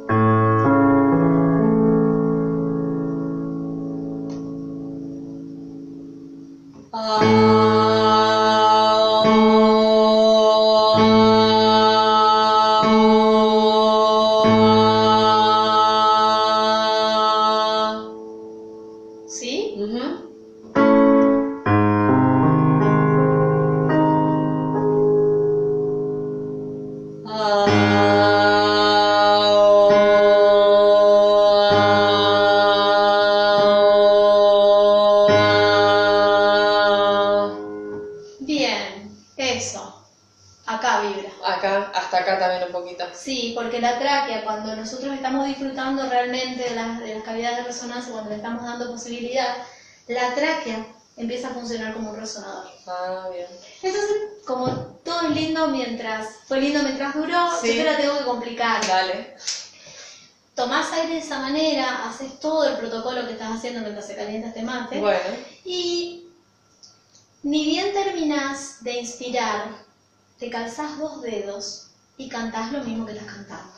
Mientras, 55.71 56.27
fue 56.47 56.61
lindo 56.61 56.81
mientras 56.83 57.13
duró, 57.15 57.49
Sí. 57.59 57.67
yo 57.69 57.73
te 57.73 57.83
la 57.83 57.97
tengo 57.97 58.17
que 58.17 58.25
complicar. 58.25 58.85
Dale. 58.85 59.35
Tomás 60.55 60.91
aire 60.91 61.13
de 61.13 61.19
esa 61.19 61.39
manera, 61.39 62.07
haces 62.07 62.39
todo 62.39 62.65
el 62.65 62.77
protocolo 62.77 63.25
que 63.25 63.33
estás 63.33 63.57
haciendo 63.57 63.79
mientras 63.81 64.05
se 64.05 64.15
calienta 64.15 64.49
este 64.49 64.61
mate. 64.61 64.99
Bueno. 64.99 65.19
Y 65.65 66.27
ni 67.43 67.65
bien 67.65 67.93
terminás 67.93 68.83
de 68.83 68.93
inspirar, 68.93 69.69
te 70.37 70.49
calzás 70.49 70.97
dos 70.99 71.21
dedos 71.21 71.87
y 72.17 72.29
cantás 72.29 72.71
lo 72.71 72.83
mismo 72.83 73.05
que 73.05 73.13
estás 73.13 73.33
cantando. 73.33 73.71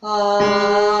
Pero 0.00 0.97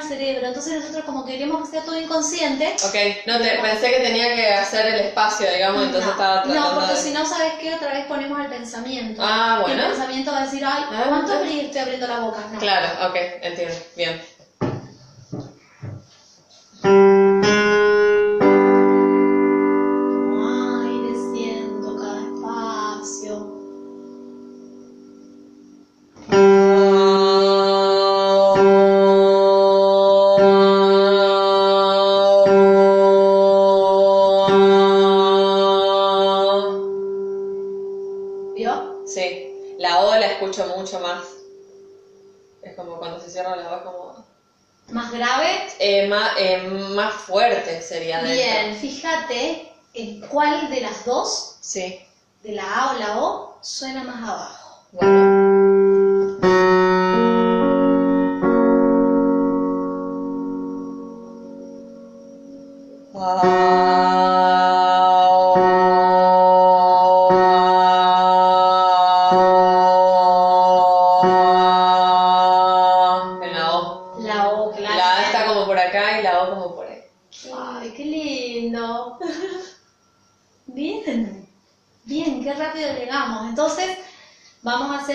al 0.00 0.08
cerebro, 0.08 0.46
entonces 0.46 0.74
nosotros 0.74 1.04
como 1.04 1.24
queremos 1.24 1.62
que 1.62 1.76
sea 1.76 1.84
todo 1.84 1.96
inconsciente. 1.98 2.74
Ok, 2.84 2.94
no, 3.26 3.38
te, 3.38 3.58
pensé 3.60 3.90
que 3.90 4.00
tenía 4.00 4.34
que 4.34 4.48
hacer 4.48 4.86
el 4.86 5.00
espacio, 5.06 5.50
digamos, 5.50 5.82
entonces 5.82 6.06
no, 6.06 6.10
estaba 6.12 6.42
tratando 6.42 6.70
no, 6.70 6.74
porque 6.76 6.92
de... 6.92 6.96
si 6.96 7.10
no, 7.12 7.24
¿sabes 7.26 7.54
qué? 7.60 7.74
Otra 7.74 7.92
vez 7.92 8.06
ponemos 8.06 8.40
el 8.40 8.48
pensamiento. 8.48 9.20
Ah, 9.24 9.56
Y 9.58 9.62
bueno. 9.62 9.82
el 9.82 9.88
pensamiento 9.90 10.32
va 10.32 10.38
a 10.38 10.44
decir, 10.44 10.62
ay, 10.64 10.82
Ah, 10.90 11.04
¿cuánto 11.08 11.32
abrí- 11.32 11.60
estoy 11.66 11.80
abriendo 11.80 12.06
la 12.06 12.18
boca? 12.18 12.46
No. 12.52 12.58
Claro, 12.58 13.08
ok, 13.08 13.16
entiendo, 13.42 13.74
bien. 13.96 14.20
Fuerte 47.30 47.80
sería 47.82 48.22
dentro. 48.22 48.32
Bien, 48.34 48.76
fíjate 48.76 49.72
en 49.94 50.20
cuál 50.20 50.70
de 50.70 50.80
las 50.80 51.04
dos, 51.04 51.56
Sí, 51.60 51.98
de 52.42 52.52
la 52.52 52.64
A 52.64 52.96
o 52.96 52.98
la 52.98 53.18
O, 53.20 53.58
suena 53.62 54.02
más 54.04 54.28
abajo. 54.28 54.84
bueno. 54.92 55.69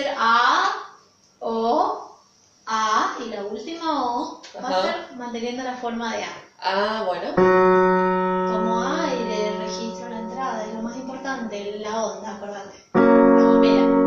Vamos 0.04 0.18
a 0.18 0.64
A, 0.64 0.72
O, 1.40 2.18
A 2.66 3.16
y 3.24 3.28
la 3.28 3.42
última 3.42 4.04
O 4.04 4.42
va 4.62 4.68
a 4.68 4.82
ser 4.82 5.16
manteniendo 5.16 5.62
la 5.62 5.74
forma 5.74 6.14
de 6.14 6.24
A. 6.24 6.28
Ah, 6.58 7.02
bueno. 7.06 7.34
Como 7.34 8.82
aire, 8.82 9.56
registro 9.58 10.08
la 10.08 10.18
entrada, 10.18 10.64
es 10.64 10.74
lo 10.74 10.82
más 10.82 10.96
importante, 10.96 11.78
la 11.78 12.04
onda, 12.04 12.32
acordate. 12.32 12.84
Mira. 13.60 14.05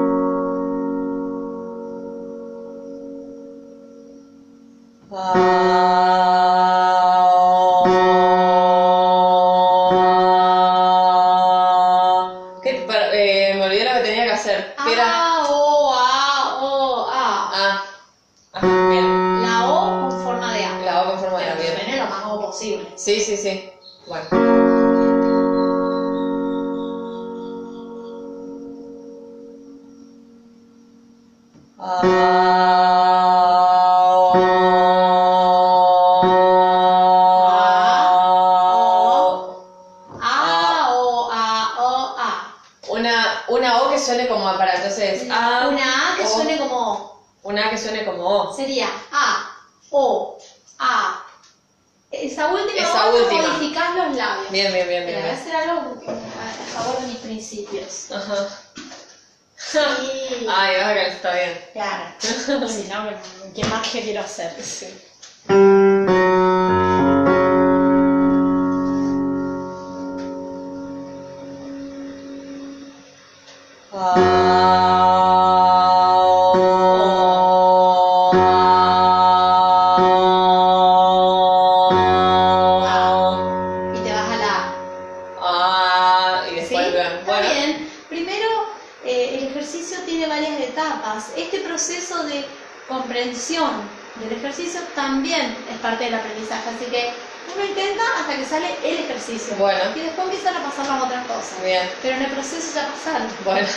Sale 98.50 98.68
el 98.84 99.00
ejercicio. 99.06 99.56
Bueno. 99.58 99.80
Y 99.96 100.00
después 100.00 100.28
empiezan 100.28 100.56
a 100.58 100.64
pasar 100.64 100.88
las 100.88 101.04
otras 101.04 101.26
cosas. 101.28 101.64
bien. 101.64 101.90
Pero 102.02 102.16
en 102.16 102.24
el 102.24 102.32
proceso 102.32 102.76
ya 102.76 102.88
pasaron. 102.88 103.28
Bueno. 103.46 103.68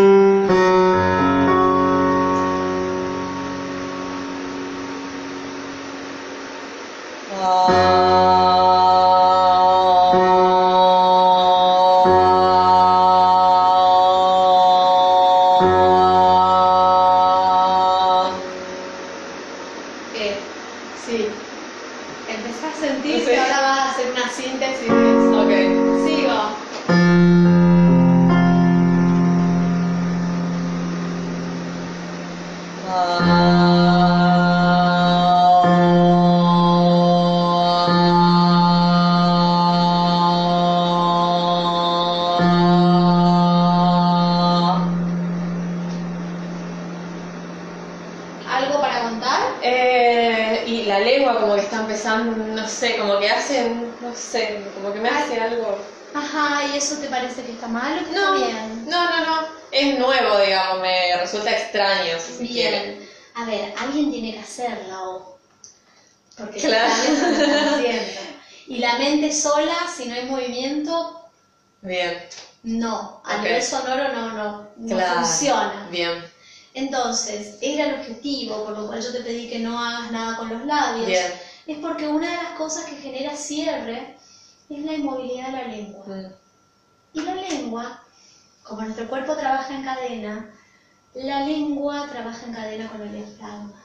cadena 92.70 92.88
con 92.90 93.02
el 93.02 93.12
diafragma. 93.12 93.82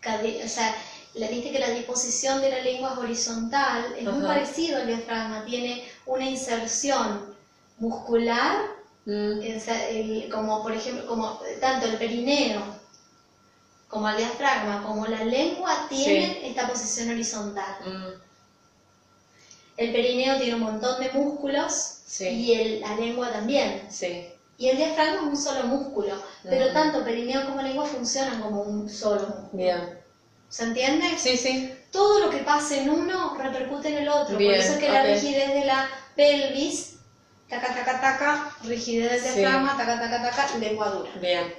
Cade- 0.00 0.42
o 0.44 0.48
sea, 0.48 0.74
la, 1.14 1.28
viste 1.28 1.52
que 1.52 1.58
la 1.60 1.70
disposición 1.70 2.40
de 2.40 2.50
la 2.50 2.60
lengua 2.60 2.92
es 2.92 2.98
horizontal, 2.98 3.94
es 3.96 4.04
muy 4.04 4.22
parecido 4.26 4.78
al 4.78 4.86
diafragma, 4.86 5.44
tiene 5.44 5.84
una 6.06 6.24
inserción 6.24 7.34
muscular, 7.78 8.56
mm, 9.04 9.40
el- 9.42 10.28
como 10.30 10.62
por 10.62 10.72
ejemplo, 10.72 11.06
como 11.06 11.38
tanto 11.60 11.86
el 11.86 11.98
perineo 11.98 12.80
como 13.88 14.08
el 14.08 14.16
diafragma, 14.16 14.82
como 14.82 15.06
la 15.06 15.22
lengua 15.22 15.86
tienen 15.88 16.38
esta 16.42 16.66
posición 16.66 17.10
horizontal. 17.10 17.76
mm, 17.84 18.22
El 19.76 19.92
perineo 19.92 20.36
tiene 20.38 20.54
un 20.54 20.60
montón 20.62 20.98
de 21.00 21.10
músculos 21.10 21.98
Sí. 22.06 22.26
y 22.28 22.52
el- 22.54 22.80
la 22.80 22.94
lengua 22.96 23.30
también. 23.30 23.86
sí, 23.90 24.28
Y 24.62 24.68
el 24.68 24.76
diafragma 24.76 25.16
es 25.16 25.22
un 25.22 25.36
solo 25.36 25.64
músculo, 25.64 26.14
pero 26.44 26.72
tanto 26.72 27.02
perineo 27.02 27.44
como 27.46 27.60
lengua 27.62 27.84
funcionan 27.84 28.40
como 28.40 28.60
un 28.62 28.88
solo 28.88 29.22
músculo. 29.26 29.48
bien. 29.54 29.98
¿Se 30.48 30.62
entiende? 30.62 31.18
Sí, 31.18 31.36
sí, 31.36 31.74
Todo 31.90 32.20
lo 32.20 32.30
que 32.30 32.38
pasa 32.38 32.76
en 32.76 32.88
uno 32.88 33.34
repercute 33.34 33.88
en 33.88 33.98
el 33.98 34.08
otro. 34.08 34.36
Bien, 34.36 34.52
Por 34.52 34.60
eso 34.60 34.72
es 34.74 34.78
que 34.78 34.88
la 34.88 35.02
rigidez 35.02 35.52
de 35.52 35.64
la 35.64 35.88
pelvis, 36.14 36.92
taca, 37.48 37.74
taca, 37.74 38.00
taca, 38.00 38.56
rigidez 38.62 39.24
del 39.24 39.32
Sí. 39.32 39.40
diafragma, 39.40 39.76
taca, 39.76 39.98
taca, 39.98 40.22
taca, 40.30 40.56
lengua 40.58 40.90
dura. 40.90 41.10
bien. 41.16 41.54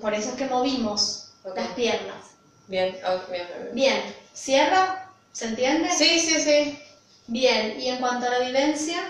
Por 0.00 0.14
eso 0.14 0.30
es 0.30 0.34
que 0.36 0.46
movimos 0.46 1.34
las 1.54 1.68
piernas. 1.74 2.28
Bien, 2.66 2.96
oh, 3.06 3.30
bien, 3.30 3.46
bien, 3.46 3.62
bien. 3.64 3.74
Bien, 3.74 4.14
cierra, 4.32 5.10
¿se 5.32 5.48
entiende? 5.48 5.90
Sí, 5.90 6.18
sí, 6.18 6.40
sí. 6.40 6.78
Bien, 7.26 7.78
y 7.78 7.88
en 7.88 7.98
cuanto 8.00 8.24
a 8.24 8.30
la 8.30 8.38
vivencia, 8.38 9.00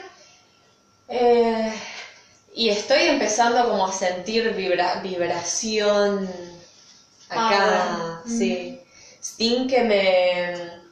Eh, 1.08 1.70
y 2.54 2.68
estoy 2.68 3.02
empezando 3.02 3.68
como 3.68 3.86
a 3.86 3.92
sentir 3.92 4.54
vibra- 4.54 5.00
vibración 5.02 6.28
acá, 7.28 7.58
Ah, 7.60 8.22
sí. 8.26 8.78
Sin 9.20 9.68
que 9.68 9.82
me... 9.84 10.82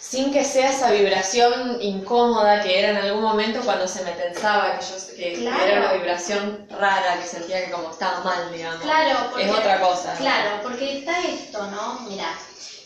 Sin 0.00 0.32
que 0.32 0.44
sea 0.44 0.70
esa 0.70 0.90
vibración 0.90 1.80
incómoda 1.80 2.62
que 2.62 2.80
era 2.80 2.90
en 2.90 2.96
algún 2.96 3.22
momento 3.22 3.60
cuando 3.60 3.86
se 3.86 4.02
me 4.02 4.10
tensaba, 4.12 4.76
que 4.78 4.84
yo 4.84 5.16
que 5.16 5.32
Claro. 5.34 5.64
era 5.64 5.80
una 5.82 5.92
vibración 5.92 6.66
rara, 6.70 7.20
que 7.20 7.28
sentía 7.28 7.64
que 7.64 7.70
como 7.70 7.90
estaba 7.92 8.20
mal, 8.24 8.50
digamos. 8.52 8.80
claro, 8.80 9.28
porque, 9.30 9.44
es 9.46 9.52
otra 9.52 9.80
cosa. 9.80 10.14
Claro, 10.14 10.62
porque 10.64 10.98
está 10.98 11.22
esto, 11.24 11.64
¿no? 11.70 12.00
Mira, 12.08 12.26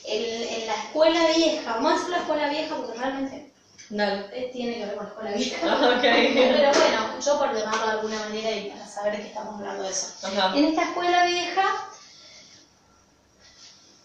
en, 0.04 0.42
en 0.48 0.66
la 0.66 0.74
escuela 0.74 1.26
vieja, 1.34 1.78
decir 1.78 2.08
la 2.10 2.18
escuela 2.18 2.48
vieja 2.50 2.74
porque 2.76 2.98
realmente 2.98 3.52
Dale. 3.94 4.26
eh, 4.32 4.50
tiene 4.52 4.74
que 4.74 4.86
ver 4.86 4.96
con 4.96 5.24
la 5.24 5.30
vieja. 5.32 5.56
Ah. 5.62 5.98
Pero 6.02 6.72
bueno, 6.72 7.20
yo 7.20 7.38
por 7.38 7.54
llamarlo 7.54 7.86
de 7.86 7.92
alguna 7.92 8.18
manera 8.18 8.50
y 8.50 8.70
para 8.70 8.86
saber 8.88 9.16
qué 9.16 9.28
estamos 9.28 9.54
hablando 9.60 9.84
de 9.84 9.90
eso. 9.90 10.26
Ajá. 10.26 10.56
En 10.56 10.64
esta 10.64 10.82
escuela 10.82 11.26
vieja 11.26 11.88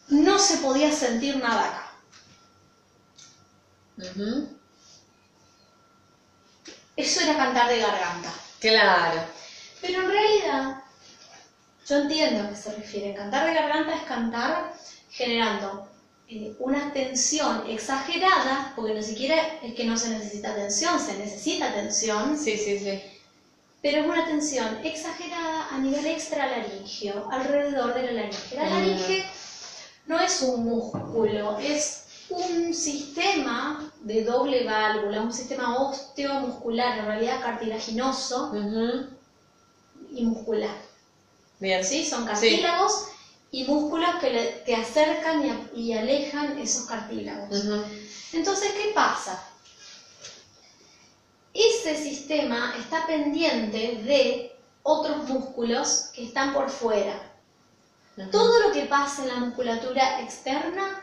no 0.09 0.37
se 0.37 0.57
podía 0.57 0.91
sentir 0.91 1.37
nada 1.37 1.65
acá. 1.65 1.91
Eso 6.95 7.21
era 7.21 7.35
cantar 7.35 7.67
de 7.69 7.79
garganta. 7.79 8.31
Claro. 8.59 9.21
Pero 9.81 10.01
en 10.01 10.07
realidad, 10.07 10.83
yo 11.87 11.95
entiendo 11.95 12.43
a 12.43 12.49
qué 12.49 12.55
se 12.55 12.75
refiere. 12.75 13.15
Cantar 13.15 13.47
de 13.47 13.55
garganta 13.55 13.95
es 13.95 14.03
cantar 14.03 14.73
generando 15.09 15.88
eh, 16.29 16.53
una 16.59 16.93
tensión 16.93 17.63
exagerada, 17.67 18.73
porque 18.75 18.93
ni 18.93 19.03
siquiera 19.03 19.35
es 19.63 19.73
que 19.73 19.83
no 19.85 19.97
se 19.97 20.09
necesita 20.09 20.53
tensión, 20.55 20.99
se 20.99 21.17
necesita 21.17 21.73
tensión, 21.73 22.37
Sí, 22.37 22.55
sí, 22.55 22.77
sí. 22.77 23.01
pero 23.81 24.01
es 24.01 24.07
una 24.07 24.25
tensión 24.25 24.77
exagerada 24.83 25.69
a 25.71 25.77
nivel 25.79 26.05
extralaringeo, 26.05 27.29
alrededor 27.31 27.93
de 27.95 28.03
la 28.03 28.11
laringe. 28.11 28.55
La 28.55 28.63
Mm. 28.65 28.69
laringe 28.69 29.25
no 30.07 30.19
es 30.19 30.41
un 30.41 30.63
músculo, 30.65 31.57
es 31.59 32.03
un 32.29 32.73
sistema 32.75 33.91
de 34.01 34.23
doble 34.23 34.63
válvula, 34.63 35.21
un 35.21 35.33
sistema 35.33 35.79
osteomuscular, 35.81 36.99
en 36.99 37.05
realidad 37.07 37.41
cartilaginoso 37.41 38.51
y 40.11 40.23
muscular. 40.25 40.75
Bien. 41.59 41.83
¿sí? 41.83 42.05
Son 42.05 42.25
cartílagos 42.25 43.05
y 43.51 43.63
músculos 43.63 44.15
que, 44.21 44.29
le- 44.31 44.63
que 44.63 44.75
acercan 44.75 45.45
y, 45.45 45.49
a- 45.49 45.69
y 45.73 45.93
alejan 45.93 46.57
esos 46.59 46.85
cartílagos. 46.85 47.49
Entonces, 48.33 48.71
¿qué 48.73 48.91
pasa? 48.93 49.43
ese 51.53 51.97
sistema 51.97 52.73
está 52.79 53.05
pendiente 53.07 54.01
de 54.03 54.55
otros 54.83 55.27
músculos 55.27 56.09
que 56.13 56.23
están 56.25 56.53
por 56.53 56.69
fuera. 56.69 57.21
Todo 58.31 58.67
lo 58.67 58.71
que 58.71 58.85
pase 58.85 59.23
en 59.23 59.27
la 59.29 59.35
musculatura 59.35 60.21
externa 60.21 61.01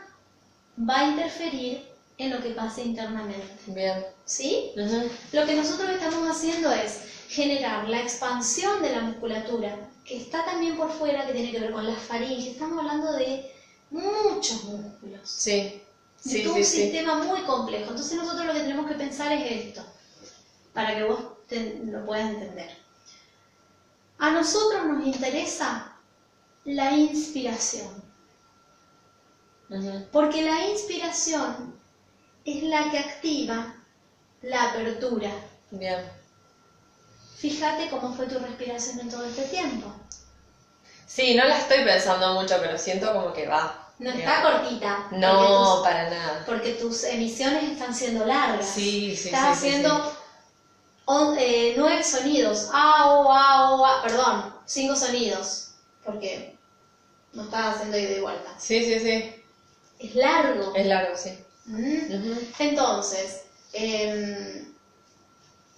va 0.89 0.99
a 0.99 1.09
interferir 1.09 1.87
en 2.17 2.31
lo 2.31 2.39
que 2.41 2.51
pase 2.51 2.81
internamente. 2.83 3.47
Bien. 3.67 4.05
¿Sí? 4.25 4.71
Lo 5.33 5.45
que 5.45 5.53
nosotros 5.55 5.89
estamos 5.89 6.27
haciendo 6.27 6.71
es 6.71 7.01
generar 7.27 7.87
la 7.89 7.99
expansión 8.01 8.81
de 8.81 8.91
la 8.91 9.01
musculatura, 9.01 9.77
que 10.07 10.17
está 10.17 10.45
también 10.45 10.77
por 10.77 10.91
fuera, 10.91 11.25
que 11.25 11.33
tiene 11.33 11.51
que 11.51 11.59
ver 11.59 11.71
con 11.71 11.85
las 11.85 12.01
faringes. 12.01 12.53
Estamos 12.53 12.79
hablando 12.79 13.13
de 13.13 13.51
muchos 13.91 14.63
músculos, 14.63 15.21
Sí. 15.23 15.81
de 16.25 16.39
Sí, 16.39 16.43
todo 16.43 16.55
sí, 16.55 16.59
un 16.59 16.65
sí. 16.65 16.77
sistema 16.83 17.15
muy 17.15 17.41
complejo. 17.43 17.91
Entonces 17.91 18.17
nosotros 18.17 18.45
lo 18.47 18.53
que 18.53 18.61
tenemos 18.61 18.87
que 18.87 18.95
pensar 18.95 19.31
es 19.33 19.43
esto, 19.67 19.83
para 20.73 20.95
que 20.95 21.03
vos 21.03 21.21
te- 21.47 21.79
lo 21.85 22.05
puedas 22.05 22.27
entender. 22.27 22.71
A 24.19 24.29
nosotros 24.29 24.85
nos 24.85 25.01
interesa 25.01 25.95
la 26.65 26.91
inspiración, 26.91 28.03
porque 30.11 30.41
la 30.41 30.65
inspiración 30.67 31.73
es 32.45 32.63
la 32.63 32.89
que 32.89 32.99
activa 32.99 33.73
la 34.41 34.63
apertura. 34.63 35.31
Bien. 35.71 36.16
Fíjate 37.39 37.87
cómo 37.89 38.13
fue 38.13 38.27
tu 38.27 38.37
respiración 38.39 38.99
en 38.99 39.09
todo 39.09 39.23
este 39.23 39.43
tiempo. 39.43 39.93
Sí, 41.05 41.33
no 41.35 41.45
la 41.45 41.57
estoy 41.57 41.83
pensando 41.83 42.33
mucho, 42.33 42.57
pero 42.59 42.77
siento 42.77 43.13
como 43.13 43.33
que 43.33 43.47
va. 43.47 43.83
No 43.99 44.11
está 44.11 44.37
Digamos. 44.41 44.59
cortita. 44.61 45.07
No, 45.11 45.81
para 45.83 46.09
nada. 46.09 46.43
porque 46.45 46.73
tus 46.73 47.03
emisiones 47.03 47.63
están 47.71 47.93
siendo 47.93 48.25
largas. 48.25 48.65
Sí, 48.65 49.15
sí, 49.15 49.29
Estás 49.29 49.57
sí, 49.57 49.61
sí, 49.61 49.67
haciendo 49.67 50.11
on- 51.05 51.35
eh, 51.39 51.73
nueve 51.75 52.03
sonidos. 52.03 52.67
A, 52.71 53.05
o, 53.07 53.31
a, 53.31 53.71
o, 53.71 53.85
a. 53.85 54.01
Perdón, 54.01 54.45
cinco 54.65 54.95
sonidos. 54.95 55.69
Porque 56.03 56.53
no 57.33 57.43
estás 57.43 57.75
haciendo 57.75 57.97
ida 57.97 58.11
y 58.13 58.19
vuelta. 58.19 58.53
Sí, 58.59 58.83
sí, 58.83 58.99
sí. 58.99 59.33
Es 59.99 60.15
largo. 60.15 60.73
Es 60.75 60.85
largo, 60.85 61.15
sí. 61.15 61.35
Mm. 61.65 62.39
Entonces, 62.59 63.41
em, 63.73 64.66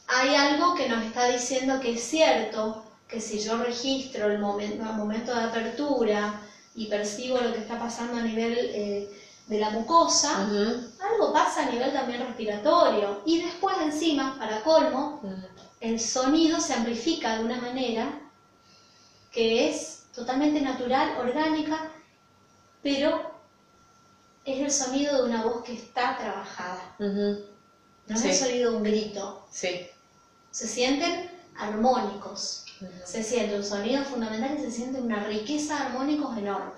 hay 0.09 0.35
algo 0.35 0.73
que 0.75 0.89
nos 0.89 1.03
está 1.05 1.27
diciendo 1.27 1.79
que 1.79 1.93
es 1.93 2.03
cierto, 2.03 2.83
que 3.07 3.21
si 3.21 3.39
yo 3.39 3.57
registro 3.63 4.27
el 4.31 4.39
momento, 4.39 4.83
el 4.83 4.95
momento 4.95 5.33
de 5.33 5.43
apertura 5.43 6.41
y 6.75 6.87
percibo 6.87 7.37
lo 7.39 7.53
que 7.53 7.59
está 7.59 7.77
pasando 7.79 8.17
a 8.17 8.21
nivel 8.21 8.57
eh, 8.57 9.09
de 9.47 9.59
la 9.59 9.69
mucosa, 9.69 10.47
algo 10.47 11.33
pasa 11.33 11.63
a 11.63 11.71
nivel 11.71 11.93
también 11.93 12.21
respiratorio. 12.25 13.21
Y 13.25 13.41
después 13.41 13.75
encima, 13.81 14.37
para 14.39 14.61
colmo, 14.63 15.21
el 15.79 15.99
sonido 15.99 16.59
se 16.59 16.73
amplifica 16.73 17.37
de 17.37 17.45
una 17.45 17.59
manera 17.61 18.19
que 19.31 19.69
es 19.69 20.03
totalmente 20.13 20.59
natural, 20.61 21.17
orgánica, 21.19 21.91
pero 22.81 23.31
es 24.45 24.59
el 24.59 24.71
sonido 24.71 25.17
de 25.17 25.29
una 25.29 25.43
voz 25.43 25.63
que 25.63 25.73
está 25.73 26.17
trabajada. 26.17 26.95
No 26.99 28.15
es 28.15 28.21
Sí. 28.21 28.29
el 28.29 28.35
sonido 28.35 28.71
de 28.71 28.77
un 28.77 28.83
grito. 28.83 29.47
Sí. 29.51 29.87
Se 30.51 30.67
sienten 30.67 31.29
armónicos. 31.57 32.65
Se 33.05 33.23
siente 33.23 33.55
un 33.55 33.63
sonido 33.63 34.03
fundamental 34.05 34.55
y 34.57 34.61
se 34.61 34.71
siente 34.71 35.01
una 35.01 35.23
riqueza 35.25 35.75
de 35.75 35.81
armónicos 35.87 36.37
enorme. 36.37 36.71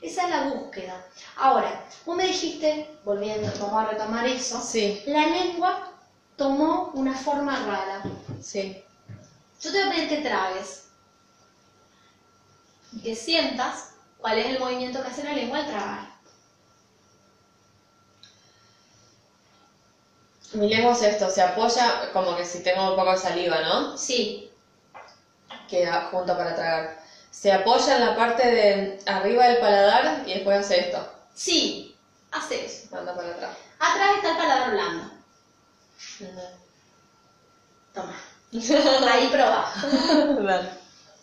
Esa 0.00 0.24
es 0.24 0.30
la 0.30 0.48
búsqueda. 0.48 1.04
Ahora, 1.36 1.84
vos 2.06 2.16
me 2.16 2.26
dijiste, 2.26 2.98
volviendo, 3.04 3.50
vamos 3.60 3.82
a 3.82 3.90
retomar 3.90 4.26
eso, 4.26 4.60
Sí, 4.60 5.02
la 5.06 5.26
lengua 5.26 5.92
tomó 6.36 6.90
una 6.94 7.14
forma 7.14 7.56
rara. 7.64 8.02
sí. 8.40 8.82
Yo 9.60 9.72
te 9.72 9.78
voy 9.82 9.88
a 9.88 9.94
pedir 9.94 10.08
que 10.10 10.28
tragues 10.28 10.84
y 12.92 13.00
que 13.00 13.14
sientas 13.16 13.92
cuál 14.18 14.38
es 14.38 14.46
el 14.46 14.58
movimiento 14.58 15.00
que 15.02 15.08
hace 15.08 15.24
la 15.24 15.32
lengua 15.32 15.58
al 15.58 15.66
tragar. 15.66 16.13
Mi 20.54 20.68
lengua 20.68 20.92
es 20.92 21.02
esto, 21.02 21.28
se 21.30 21.42
apoya 21.42 22.10
como 22.12 22.36
que 22.36 22.44
si 22.44 22.62
tengo 22.62 22.90
un 22.90 22.96
poco 22.96 23.12
de 23.12 23.18
saliva, 23.18 23.60
¿no? 23.60 23.98
Sí, 23.98 24.50
Queda 25.68 26.08
junto 26.10 26.36
para 26.36 26.54
tragar. 26.54 27.02
Se 27.30 27.52
apoya 27.52 27.96
en 27.96 28.06
la 28.06 28.16
parte 28.16 28.48
de 28.48 28.98
arriba 29.06 29.48
del 29.48 29.58
paladar 29.58 30.22
y 30.26 30.34
después 30.34 30.60
hace 30.60 30.80
esto. 30.80 31.12
sí, 31.34 31.96
hace 32.30 32.64
eso. 32.66 32.86
Manda 32.94 33.14
para 33.14 33.30
atrás. 33.30 33.56
Atrás 33.78 34.16
está 34.16 34.30
el 34.30 34.36
paladar 34.36 34.70
blando. 34.70 35.10
Toma. 37.94 38.16
Ahí 39.12 39.28
probá. 39.32 39.72
Dale. 40.46 40.70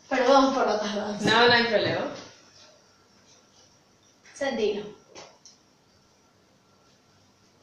Perdón 0.10 0.54
por 0.54 0.68
la 0.68 0.80
tardanza. 0.80 1.30
No, 1.30 1.48
no 1.48 1.54
hay 1.54 1.64
problema. 1.66 2.02
Sentilo. 4.34 5.01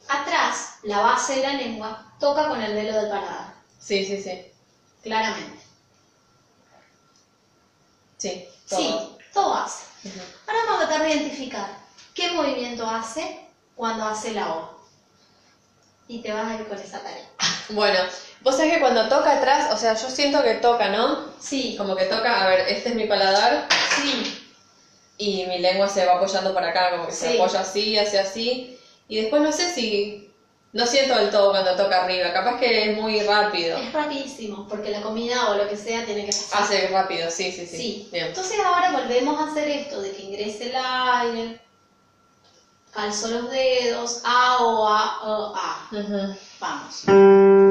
Atrás, 0.09 0.73
la 0.83 1.01
base 1.01 1.35
de 1.35 1.43
la 1.43 1.53
lengua 1.53 2.03
toca 2.19 2.47
con 2.47 2.61
el 2.61 2.73
velo 2.73 2.95
del 2.97 3.09
paladar, 3.09 3.53
Sí, 3.79 4.03
sí, 4.03 4.19
sí. 4.21 4.41
claramente. 5.03 5.59
Sí. 8.17 8.43
todo. 8.67 8.79
Sí, 8.79 9.25
todo 9.33 9.53
hace. 9.53 9.83
Ujú. 10.05 10.19
Ahora 10.47 10.59
vamos 10.65 10.83
a 10.83 10.87
tratar 10.87 11.05
de 11.07 11.13
identificar 11.15 11.69
qué 12.13 12.31
movimiento 12.31 12.89
hace 12.89 13.39
cuando 13.75 14.03
hace 14.05 14.31
la 14.31 14.51
O. 14.51 14.79
Y 16.07 16.19
te 16.21 16.31
vas 16.31 16.47
a 16.47 16.55
ir 16.55 16.67
con 16.67 16.77
esa 16.77 17.01
tarea. 17.01 17.23
Bueno, 17.69 17.99
vos 18.41 18.55
sabés 18.57 18.73
que 18.73 18.79
cuando 18.79 19.07
toca 19.07 19.33
atrás, 19.33 19.71
o 19.71 19.77
sea, 19.77 19.93
yo 19.93 20.09
siento 20.09 20.41
que 20.41 20.55
toca, 20.55 20.89
¿no? 20.89 21.23
Sí, 21.39 21.75
Como 21.77 21.95
que 21.95 22.05
toca, 22.05 22.41
a 22.41 22.47
ver, 22.47 22.61
este 22.67 22.89
es 22.89 22.95
mi 22.95 23.05
paladar 23.05 23.67
sí, 23.95 24.23
y 25.19 25.45
mi 25.45 25.59
lengua 25.59 25.87
se 25.87 26.03
va 26.03 26.13
apoyando 26.13 26.51
para 26.51 26.69
acá, 26.69 26.89
como 26.89 27.05
que 27.05 27.11
se 27.13 27.27
Sí. 27.29 27.35
apoya 27.35 27.59
así, 27.59 27.95
hace 27.95 28.17
así. 28.17 28.78
Y 29.09 29.17
después 29.17 29.41
no 29.41 29.51
sé 29.51 29.73
si. 29.73 30.25
No 30.71 30.85
siento 30.85 31.15
del 31.15 31.31
todo 31.31 31.49
cuando 31.49 31.75
toca 31.75 32.03
arriba, 32.03 32.31
capaz 32.31 32.59
que 32.59 32.91
es 32.91 32.95
muy 32.95 33.21
rápido. 33.21 33.75
es 33.75 33.91
rapidísimo, 33.91 34.67
porque 34.69 34.91
la 34.91 35.01
comida 35.01 35.49
o 35.49 35.55
lo 35.55 35.67
que 35.67 35.75
sea 35.75 36.05
tiene 36.05 36.25
que 36.25 36.31
pasar. 36.31 36.61
Hace 36.61 36.87
rápido, 36.89 37.31
sí, 37.31 37.51
sí, 37.51 37.65
sí. 37.65 37.77
Sí. 37.77 38.09
Bien. 38.11 38.27
Entonces 38.27 38.59
ahora 38.63 38.91
volvemos 38.91 39.41
a 39.41 39.49
hacer 39.49 39.67
esto 39.67 39.99
de 39.99 40.11
que 40.11 40.21
ingrese 40.21 40.69
el 40.69 40.75
aire, 40.75 41.59
calzo 42.91 43.29
los 43.29 43.49
dedos, 43.49 44.21
A 44.23 44.63
o 44.63 44.87
A 44.87 45.19
o 45.23 45.55
A. 45.55 45.89
Vamos. 46.59 47.68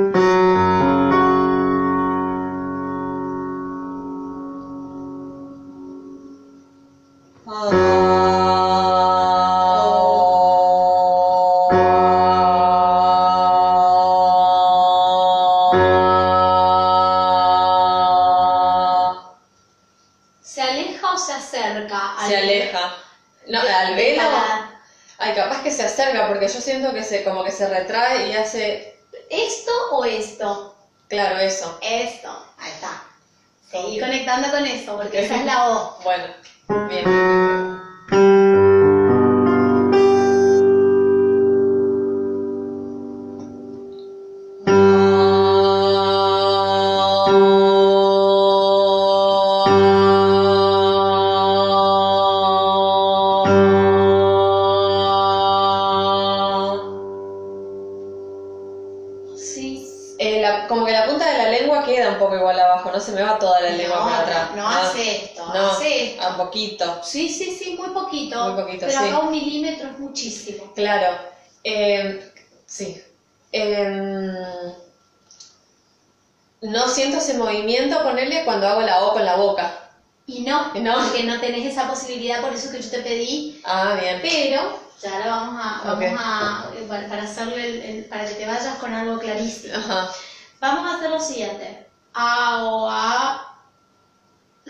Yo 26.49 26.61
siento 26.61 26.92
que 26.92 27.05
se 27.05 27.24
como 27.24 27.44
que 27.44 27.51
se 27.53 27.68
retrae 27.68 28.28
y 28.28 28.34
hace. 28.34 28.99
¿Esto 29.30 29.72
o 29.92 30.05
esto? 30.05 30.74
Claro, 31.09 31.38
eso. 31.38 31.78
Esto. 31.82 32.46
Ahí 32.59 32.70
está. 32.72 33.03
Seguí 33.70 33.99
Ok. 34.01 34.07
conectando 34.07 34.51
con 34.51 34.66
eso, 34.66 34.96
porque 34.96 35.20
esa 35.24 35.36
es 35.36 35.44
la 35.44 35.70
O. 35.70 35.99
Bueno, 36.03 36.24
no 76.89 76.95
siento 76.95 77.18
ese 77.18 77.34
movimiento, 77.34 78.03
ponerle 78.03 78.45
cuando 78.45 78.66
hago 78.68 78.82
la 78.82 79.01
O 79.03 79.12
con 79.12 79.24
la 79.24 79.36
boca. 79.36 79.72
Y 80.26 80.41
no, 80.41 80.70
Y 80.74 80.80
no. 80.80 80.95
porque 81.05 81.24
no 81.24 81.39
tenés 81.41 81.66
esa 81.66 81.89
posibilidad, 81.89 82.41
por 82.43 82.53
eso 82.53 82.70
que 82.70 82.80
yo 82.82 82.91
te 82.91 83.01
pedí, 83.01 83.61
Ah, 83.64 83.97
bien. 83.99 84.18
pero 84.22 84.78
ya 85.03 85.18
la 85.18 85.26
vamos 85.26 85.61
a, 85.64 85.80
vamos 85.84 86.20
a 86.20 86.64
para, 86.89 87.09
para 87.09 87.22
hacerle 87.22 87.64
el- 87.66 87.80
el- 87.82 88.05
para 88.07 88.26
que 88.26 88.34
te 88.34 88.47
vayas 88.47 88.76
con 88.78 88.93
algo 88.93 89.18
clarísimo. 89.18 89.74
Ajá. 89.76 90.11
Vamos 90.61 90.91
a 90.91 90.97
hacer 90.97 91.11
lo 91.11 91.20
siguiente. 91.20 91.86
A 92.14 92.64
o 92.64 92.89
A. 92.91 93.45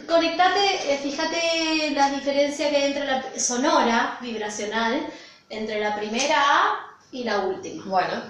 Conectate, 0.06 0.92
eh, 0.92 0.98
fíjate 1.02 1.90
la 1.92 2.10
diferencia 2.10 2.70
que 2.70 2.76
hay 2.76 2.84
entre 2.92 3.04
la 3.06 3.22
sonora, 3.38 4.16
vibracional, 4.20 5.04
entre 5.48 5.80
la 5.80 5.96
primera 5.96 6.36
A 6.40 6.96
y 7.10 7.24
la 7.24 7.38
última. 7.40 7.84
Bueno. 7.86 8.22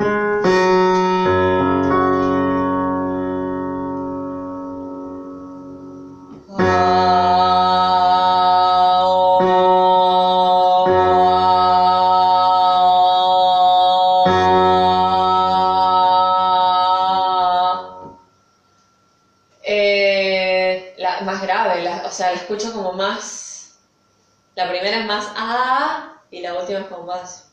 La 24.59 24.68
primera 24.68 24.98
es 24.98 25.06
más 25.06 25.30
A 25.36 26.14
y 26.32 26.40
la 26.40 26.54
última 26.54 26.80
es 26.80 26.88
como 26.88 27.04
más, 27.04 27.44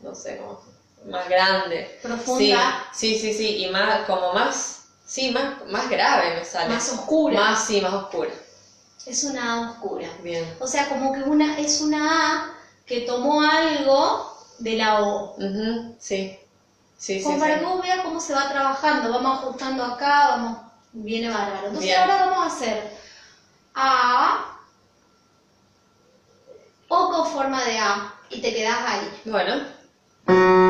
no 0.00 0.16
sé, 0.16 0.36
como 0.36 0.60
más 1.04 1.28
grande. 1.28 1.96
Profunda. 2.02 2.88
Sí, 2.92 3.14
sí, 3.14 3.32
sí, 3.32 3.32
sí, 3.32 3.62
y 3.62 3.68
más, 3.68 4.04
como 4.04 4.32
más, 4.32 4.80
sí, 5.06 5.30
más, 5.30 5.64
más 5.66 5.88
grave 5.88 6.34
me 6.34 6.44
sale. 6.44 6.68
Más 6.68 6.88
oscura. 6.88 7.36
Más, 7.36 7.64
sí, 7.64 7.80
más 7.80 7.92
oscura. 7.94 8.32
Es 9.06 9.22
una 9.22 9.52
A 9.52 9.70
oscura. 9.70 10.08
Bien. 10.18 10.52
O 10.58 10.66
sea, 10.66 10.88
como 10.88 11.12
que 11.12 11.22
una 11.22 11.56
es 11.56 11.80
una 11.80 12.32
A 12.32 12.52
que 12.84 13.02
tomó 13.02 13.40
algo 13.40 14.36
de 14.58 14.74
la 14.74 14.98
O. 14.98 15.36
Ujú, 15.36 15.94
sí. 16.00 16.36
Sí, 16.98 17.20
sí, 17.20 17.22
Como 17.22 17.36
sí. 17.36 17.40
para 17.42 17.58
que 17.60 17.64
vos 17.64 17.80
veas 17.80 18.00
cómo 18.00 18.18
se 18.18 18.32
va 18.32 18.48
trabajando, 18.48 19.08
vamos 19.08 19.38
ajustando 19.38 19.84
acá, 19.84 20.30
vamos, 20.30 20.58
viene 20.90 21.28
bárbaro. 21.28 21.68
Entonces 21.68 21.90
Bien. 21.90 22.00
ahora 22.00 22.16
vamos 22.24 22.42
a 22.42 22.46
hacer 22.48 22.90
A, 23.76 24.49
O 26.92 27.08
con 27.08 27.24
forma 27.24 27.62
de 27.62 27.78
A, 27.78 28.16
y 28.30 28.40
te 28.40 28.52
quedás 28.52 28.82
ahí. 28.84 29.08
Bueno. 29.24 30.69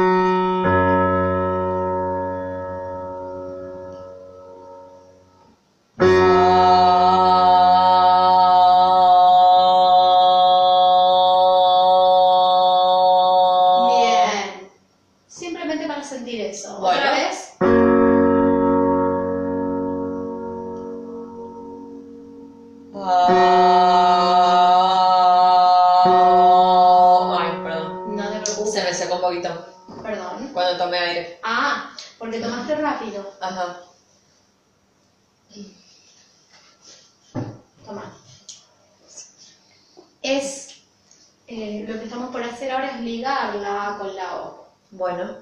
Eh, 41.50 41.84
lo 41.86 41.98
que 41.98 42.04
estamos 42.04 42.30
por 42.30 42.42
hacer 42.42 42.70
ahora 42.70 42.92
es 42.96 43.00
ligar 43.00 43.54
la 43.56 43.88
A 43.88 43.98
con 43.98 44.14
la 44.14 44.36
O. 44.36 44.68
Bueno. 44.92 45.36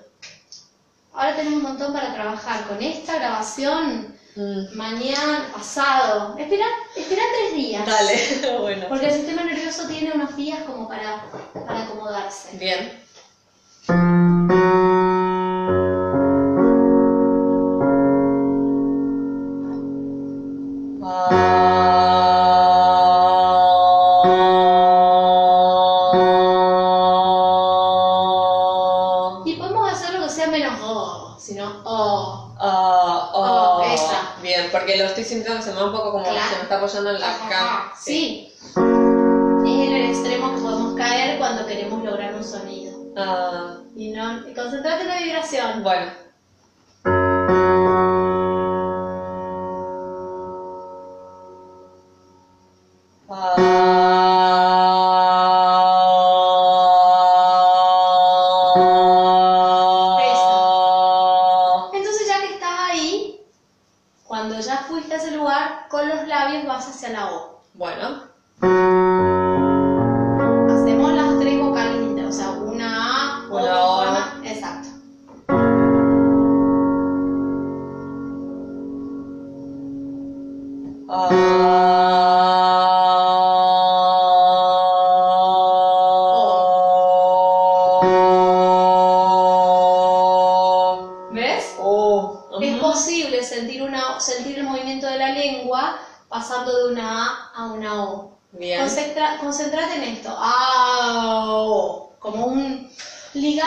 Ahora 1.12 1.36
tenemos 1.36 1.58
un 1.58 1.62
montón 1.62 1.92
para 1.92 2.14
trabajar 2.14 2.66
con 2.66 2.82
esta 2.82 3.16
grabación 3.16 4.18
Mm, 4.38 4.76
mañana, 4.76 5.50
pasado. 5.52 6.36
Espera, 6.38 6.66
espera 6.94 7.22
tres 7.36 7.54
días. 7.54 7.84
Dale, 7.84 8.58
bueno. 8.60 8.86
Porque 8.88 9.06
el 9.06 9.12
sistema 9.12 9.42
nervioso 9.42 9.88
tiene 9.88 10.12
unos 10.12 10.36
días 10.36 10.60
como 10.62 10.86
para, 10.86 11.24
para 11.66 11.82
acomodarse. 11.82 12.56
Bien. 12.56 14.17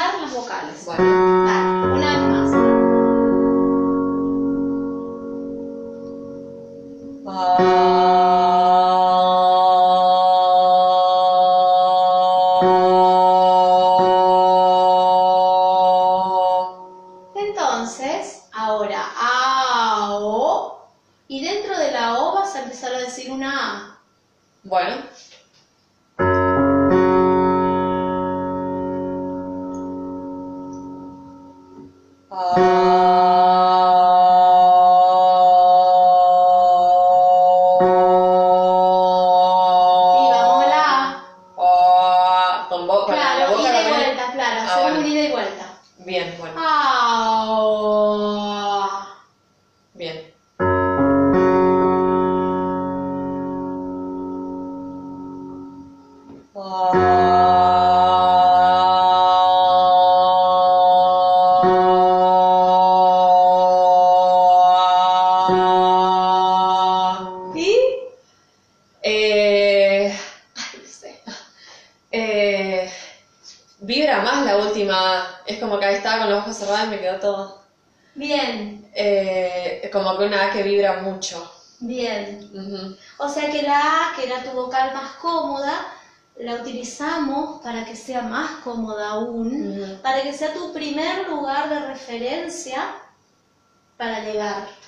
Ligar 0.02 0.22
las 0.22 0.34
vocales. 0.34 0.86
Bueno. 0.86 1.46
Dale, 1.46 1.94
una 1.94 2.18
vez 2.18 2.52
más. 2.54 2.71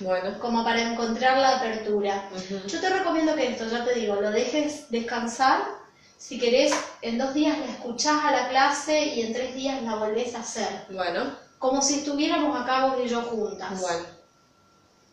Bueno. 0.00 0.38
como 0.40 0.64
para 0.64 0.80
encontrar 0.92 1.38
la 1.38 1.56
apertura. 1.58 2.28
Yo 2.66 2.80
te 2.80 2.90
recomiendo 2.90 3.34
que 3.34 3.48
esto, 3.52 3.68
ya 3.68 3.84
te 3.84 3.94
digo, 3.94 4.16
lo 4.16 4.30
dejes 4.30 4.90
descansar. 4.90 5.62
Si 6.18 6.38
querés, 6.38 6.72
en 7.02 7.18
dos 7.18 7.34
días 7.34 7.58
la 7.58 7.66
escuchás 7.66 8.24
a 8.24 8.30
la 8.30 8.48
clase 8.48 9.04
y 9.04 9.20
en 9.22 9.32
tres 9.32 9.54
días 9.54 9.82
la 9.82 9.96
volvés 9.96 10.34
a 10.34 10.40
hacer. 10.40 10.86
Bueno, 10.90 11.36
Como 11.58 11.80
si 11.82 11.96
estuviéramos 12.00 12.60
acá 12.60 12.86
vos 12.86 12.96
y 13.04 13.08
yo 13.08 13.22
juntas. 13.22 13.80
bueno. 13.80 14.04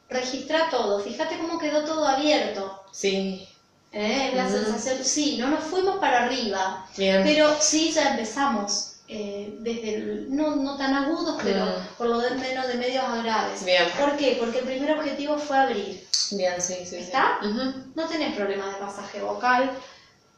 Registra 0.10 0.70
todo, 0.70 1.00
fíjate 1.00 1.38
cómo 1.38 1.58
quedó 1.58 1.86
todo 1.86 2.06
abierto. 2.06 2.84
Sí, 2.92 3.48
¿eh? 3.94 4.32
La 4.36 4.50
sensación, 4.50 5.04
sí, 5.04 5.38
no 5.38 5.48
nos 5.48 5.64
fuimos 5.64 6.00
para 6.00 6.26
arriba, 6.26 6.86
bien. 6.98 7.24
pero 7.24 7.54
sí 7.60 7.92
ya 7.92 8.12
empezamos. 8.12 8.91
Eh, 9.14 9.58
desde 9.60 9.96
el- 9.96 10.36
no, 10.36 10.56
no 10.56 10.78
tan 10.78 10.94
agudos, 10.94 11.38
pero 11.44 11.66
Mm. 11.66 11.96
por 11.98 12.08
lo 12.08 12.18
menos 12.20 12.68
de 12.68 12.76
medios 12.76 13.04
a 13.04 13.22
graves. 13.22 13.64
Bien. 13.66 13.84
¿Por 14.00 14.16
qué? 14.16 14.38
Porque 14.40 14.60
el 14.60 14.66
primer 14.66 14.98
objetivo 14.98 15.38
fue 15.38 15.58
abrir. 15.58 16.08
Bien, 16.32 16.62
sí, 16.62 16.76
sí. 16.80 16.86
sí. 16.92 16.96
¿Está? 16.96 17.40
Ujú. 17.44 17.74
No 17.94 18.08
tenés 18.08 18.34
problemas 18.36 18.74
de 18.74 18.80
pasaje 18.80 19.22
vocal. 19.22 19.70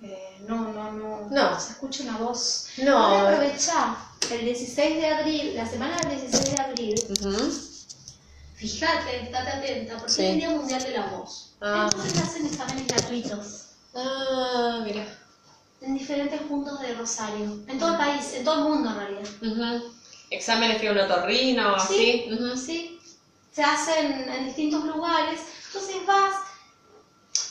eh, 0.05 0.37
no, 0.49 0.73
no, 0.73 0.91
no. 0.91 1.27
No. 1.31 1.59
Se 1.59 1.71
escucha 1.73 2.03
una 2.03 2.17
voz. 2.17 2.65
No. 2.79 2.97
Ahora 2.97 3.35
aprovechá. 3.37 3.95
El 4.31 4.43
16 4.43 4.95
de 4.97 5.07
abril, 5.07 5.55
la 5.55 5.65
semana 5.65 5.95
del 5.97 6.19
16 6.19 6.55
de 6.55 6.61
abril, 6.61 6.95
Ujú. 7.21 7.51
fíjate, 8.55 9.23
estate 9.23 9.49
atenta, 9.49 9.97
porque 9.97 10.11
Sí. 10.13 10.23
es 10.25 10.29
el 10.31 10.37
Día 10.39 10.49
Mundial 10.49 10.83
de 10.83 10.91
la 10.91 11.05
Voz. 11.07 11.53
Ah. 11.61 11.89
Entonces 11.91 12.21
hacen 12.21 12.45
exámenes 12.47 12.87
gratuitos 12.87 13.59
Ah, 13.95 14.81
mira. 14.83 15.05
En 15.83 15.93
diferentes 15.97 16.41
puntos 16.41 16.79
de 16.81 16.93
Rosario. 16.93 17.57
En 17.67 17.77
todo 17.77 17.91
el 17.91 17.97
país, 17.97 18.33
en 18.33 18.43
todo 18.43 18.55
el 18.55 18.63
mundo 18.63 18.89
en 18.89 18.95
realidad. 18.95 19.81
Exámenes 20.29 20.79
que 20.81 20.89
un 20.89 20.97
otorrino 20.97 21.73
o 21.73 21.75
así. 21.75 22.25
Ujú. 22.31 22.57
Sí. 22.57 22.99
Se 23.51 23.61
hacen 23.61 24.27
en 24.29 24.45
distintos 24.45 24.83
lugares. 24.85 25.39
Entonces 25.67 25.97
vas. 26.07 26.33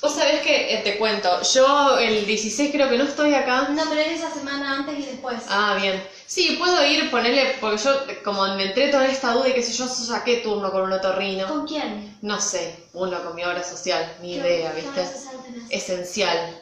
Vos 0.00 0.14
sabés 0.16 0.40
que, 0.40 0.74
eh, 0.74 0.78
te 0.82 0.98
cuento, 0.98 1.40
yo 1.42 1.96
el 1.98 2.26
16 2.26 2.72
creo 2.72 2.88
que 2.90 2.98
no 2.98 3.04
estoy 3.04 3.34
acá. 3.34 3.68
No, 3.68 3.84
pero 3.88 4.00
es 4.00 4.18
esa 4.18 4.32
semana 4.32 4.78
antes 4.78 4.98
y 4.98 5.02
después. 5.06 5.36
Ah, 5.48 5.76
bien. 5.80 6.02
Sí, 6.26 6.56
puedo 6.58 6.84
ir, 6.84 7.08
ponerle, 7.08 7.56
porque 7.60 7.76
yo 7.84 7.92
como 8.24 8.42
me 8.56 8.64
entré 8.64 8.88
toda 8.88 9.06
esta 9.06 9.30
duda 9.32 9.48
y 9.48 9.54
qué 9.54 9.62
sé 9.62 9.72
yo, 9.72 9.86
saqué 9.86 10.38
turno 10.38 10.72
con 10.72 10.82
un 10.82 10.92
otorrino. 10.92 11.46
¿Con 11.46 11.66
quién? 11.68 12.18
No 12.22 12.40
sé, 12.40 12.74
uno 12.94 13.22
con 13.22 13.36
mi 13.36 13.44
obra 13.44 13.62
social, 13.62 14.12
ni 14.22 14.32
¿Qué- 14.34 14.38
idea, 14.40 14.72
¿viste? 14.72 14.90
obra 14.90 15.12
social 15.12 15.36
tenés? 15.44 15.70
Esencial. 15.70 16.61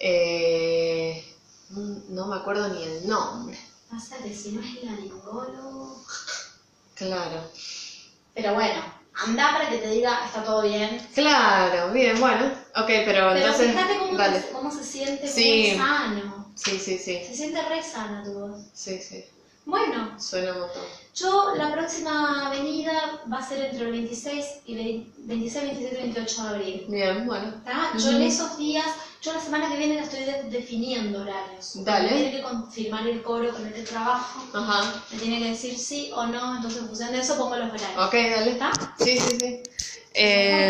Eh, 0.00 1.24
no 1.70 2.26
me 2.26 2.36
acuerdo 2.36 2.68
ni 2.68 2.82
el 2.82 3.06
nombre. 3.08 3.58
Pasa 3.90 4.16
que 4.18 4.34
si 4.34 4.52
no 4.52 4.60
es 4.60 4.82
laringólogo. 4.84 6.02
Claro. 6.94 7.42
Pero 8.34 8.54
bueno, 8.54 8.82
anda 9.26 9.52
para 9.52 9.68
que 9.68 9.78
te 9.78 9.90
diga 9.90 10.24
está 10.26 10.42
todo 10.42 10.62
bien. 10.62 11.00
Claro, 11.14 11.92
bien, 11.92 12.18
bueno. 12.20 12.46
Ok, 12.76 12.86
pero, 12.86 13.04
Pero 13.04 13.30
entonces. 13.36 13.70
fíjate 13.72 13.98
cómo, 13.98 14.16
dale. 14.16 14.40
te- 14.40 14.52
cómo 14.52 14.70
se 14.70 14.82
siente 14.82 15.28
Sí. 15.28 15.70
muy 15.72 15.78
sano. 15.78 16.46
Sí, 16.54 16.78
sí, 16.78 16.98
sí. 16.98 17.22
Se 17.26 17.34
siente 17.34 17.62
re 17.62 17.82
sana 17.82 18.22
tu 18.22 18.32
voz. 18.32 18.60
Sí, 18.72 19.00
sí. 19.00 19.24
Bueno, 19.64 20.14
Suena 20.20 20.52
un 20.52 20.60
montón. 20.60 20.84
yo 21.12 21.50
la 21.56 21.72
próxima 21.72 22.48
venida 22.50 23.20
va 23.32 23.38
a 23.38 23.42
ser 23.48 23.64
entre 23.64 23.86
el 23.86 23.90
26 23.90 24.44
y 24.64 24.74
vein- 24.76 25.12
26, 25.18 25.64
27 25.64 25.98
y 25.98 26.02
28 26.12 26.42
de 26.42 26.48
abril. 26.48 26.84
Bien, 26.88 27.26
bueno. 27.26 27.52
¿tá? 27.64 27.90
Yo 27.98 28.08
Ujú. 28.10 28.16
en 28.16 28.22
esos 28.22 28.56
días, 28.58 28.86
yo 29.22 29.32
la 29.32 29.40
semana 29.40 29.70
que 29.70 29.76
viene 29.78 29.94
la 29.96 30.02
estoy 30.02 30.24
de- 30.24 30.44
definiendo 30.44 31.22
horarios. 31.22 31.84
Dale. 31.84 32.10
Me 32.10 32.16
tiene 32.16 32.32
que 32.36 32.42
confirmar 32.42 33.06
el 33.06 33.22
coro 33.22 33.50
con 33.52 33.66
el 33.66 33.72
que 33.72 33.82
trabajo. 33.82 34.44
Ajá. 34.54 35.04
Me 35.10 35.18
tiene 35.18 35.38
que 35.40 35.50
decir 35.50 35.76
sí 35.78 36.10
o 36.14 36.26
no, 36.26 36.56
entonces 36.56 36.80
en 36.82 36.88
función 36.88 37.12
de 37.12 37.18
eso 37.20 37.36
pongo 37.36 37.56
los 37.56 37.68
horarios. 37.68 38.06
Ok, 38.06 38.12
dale. 38.14 38.52
¿Está? 38.52 38.94
Sí, 38.98 39.18
sí, 39.18 39.38
sí. 39.38 39.60
Eh, 40.18 40.64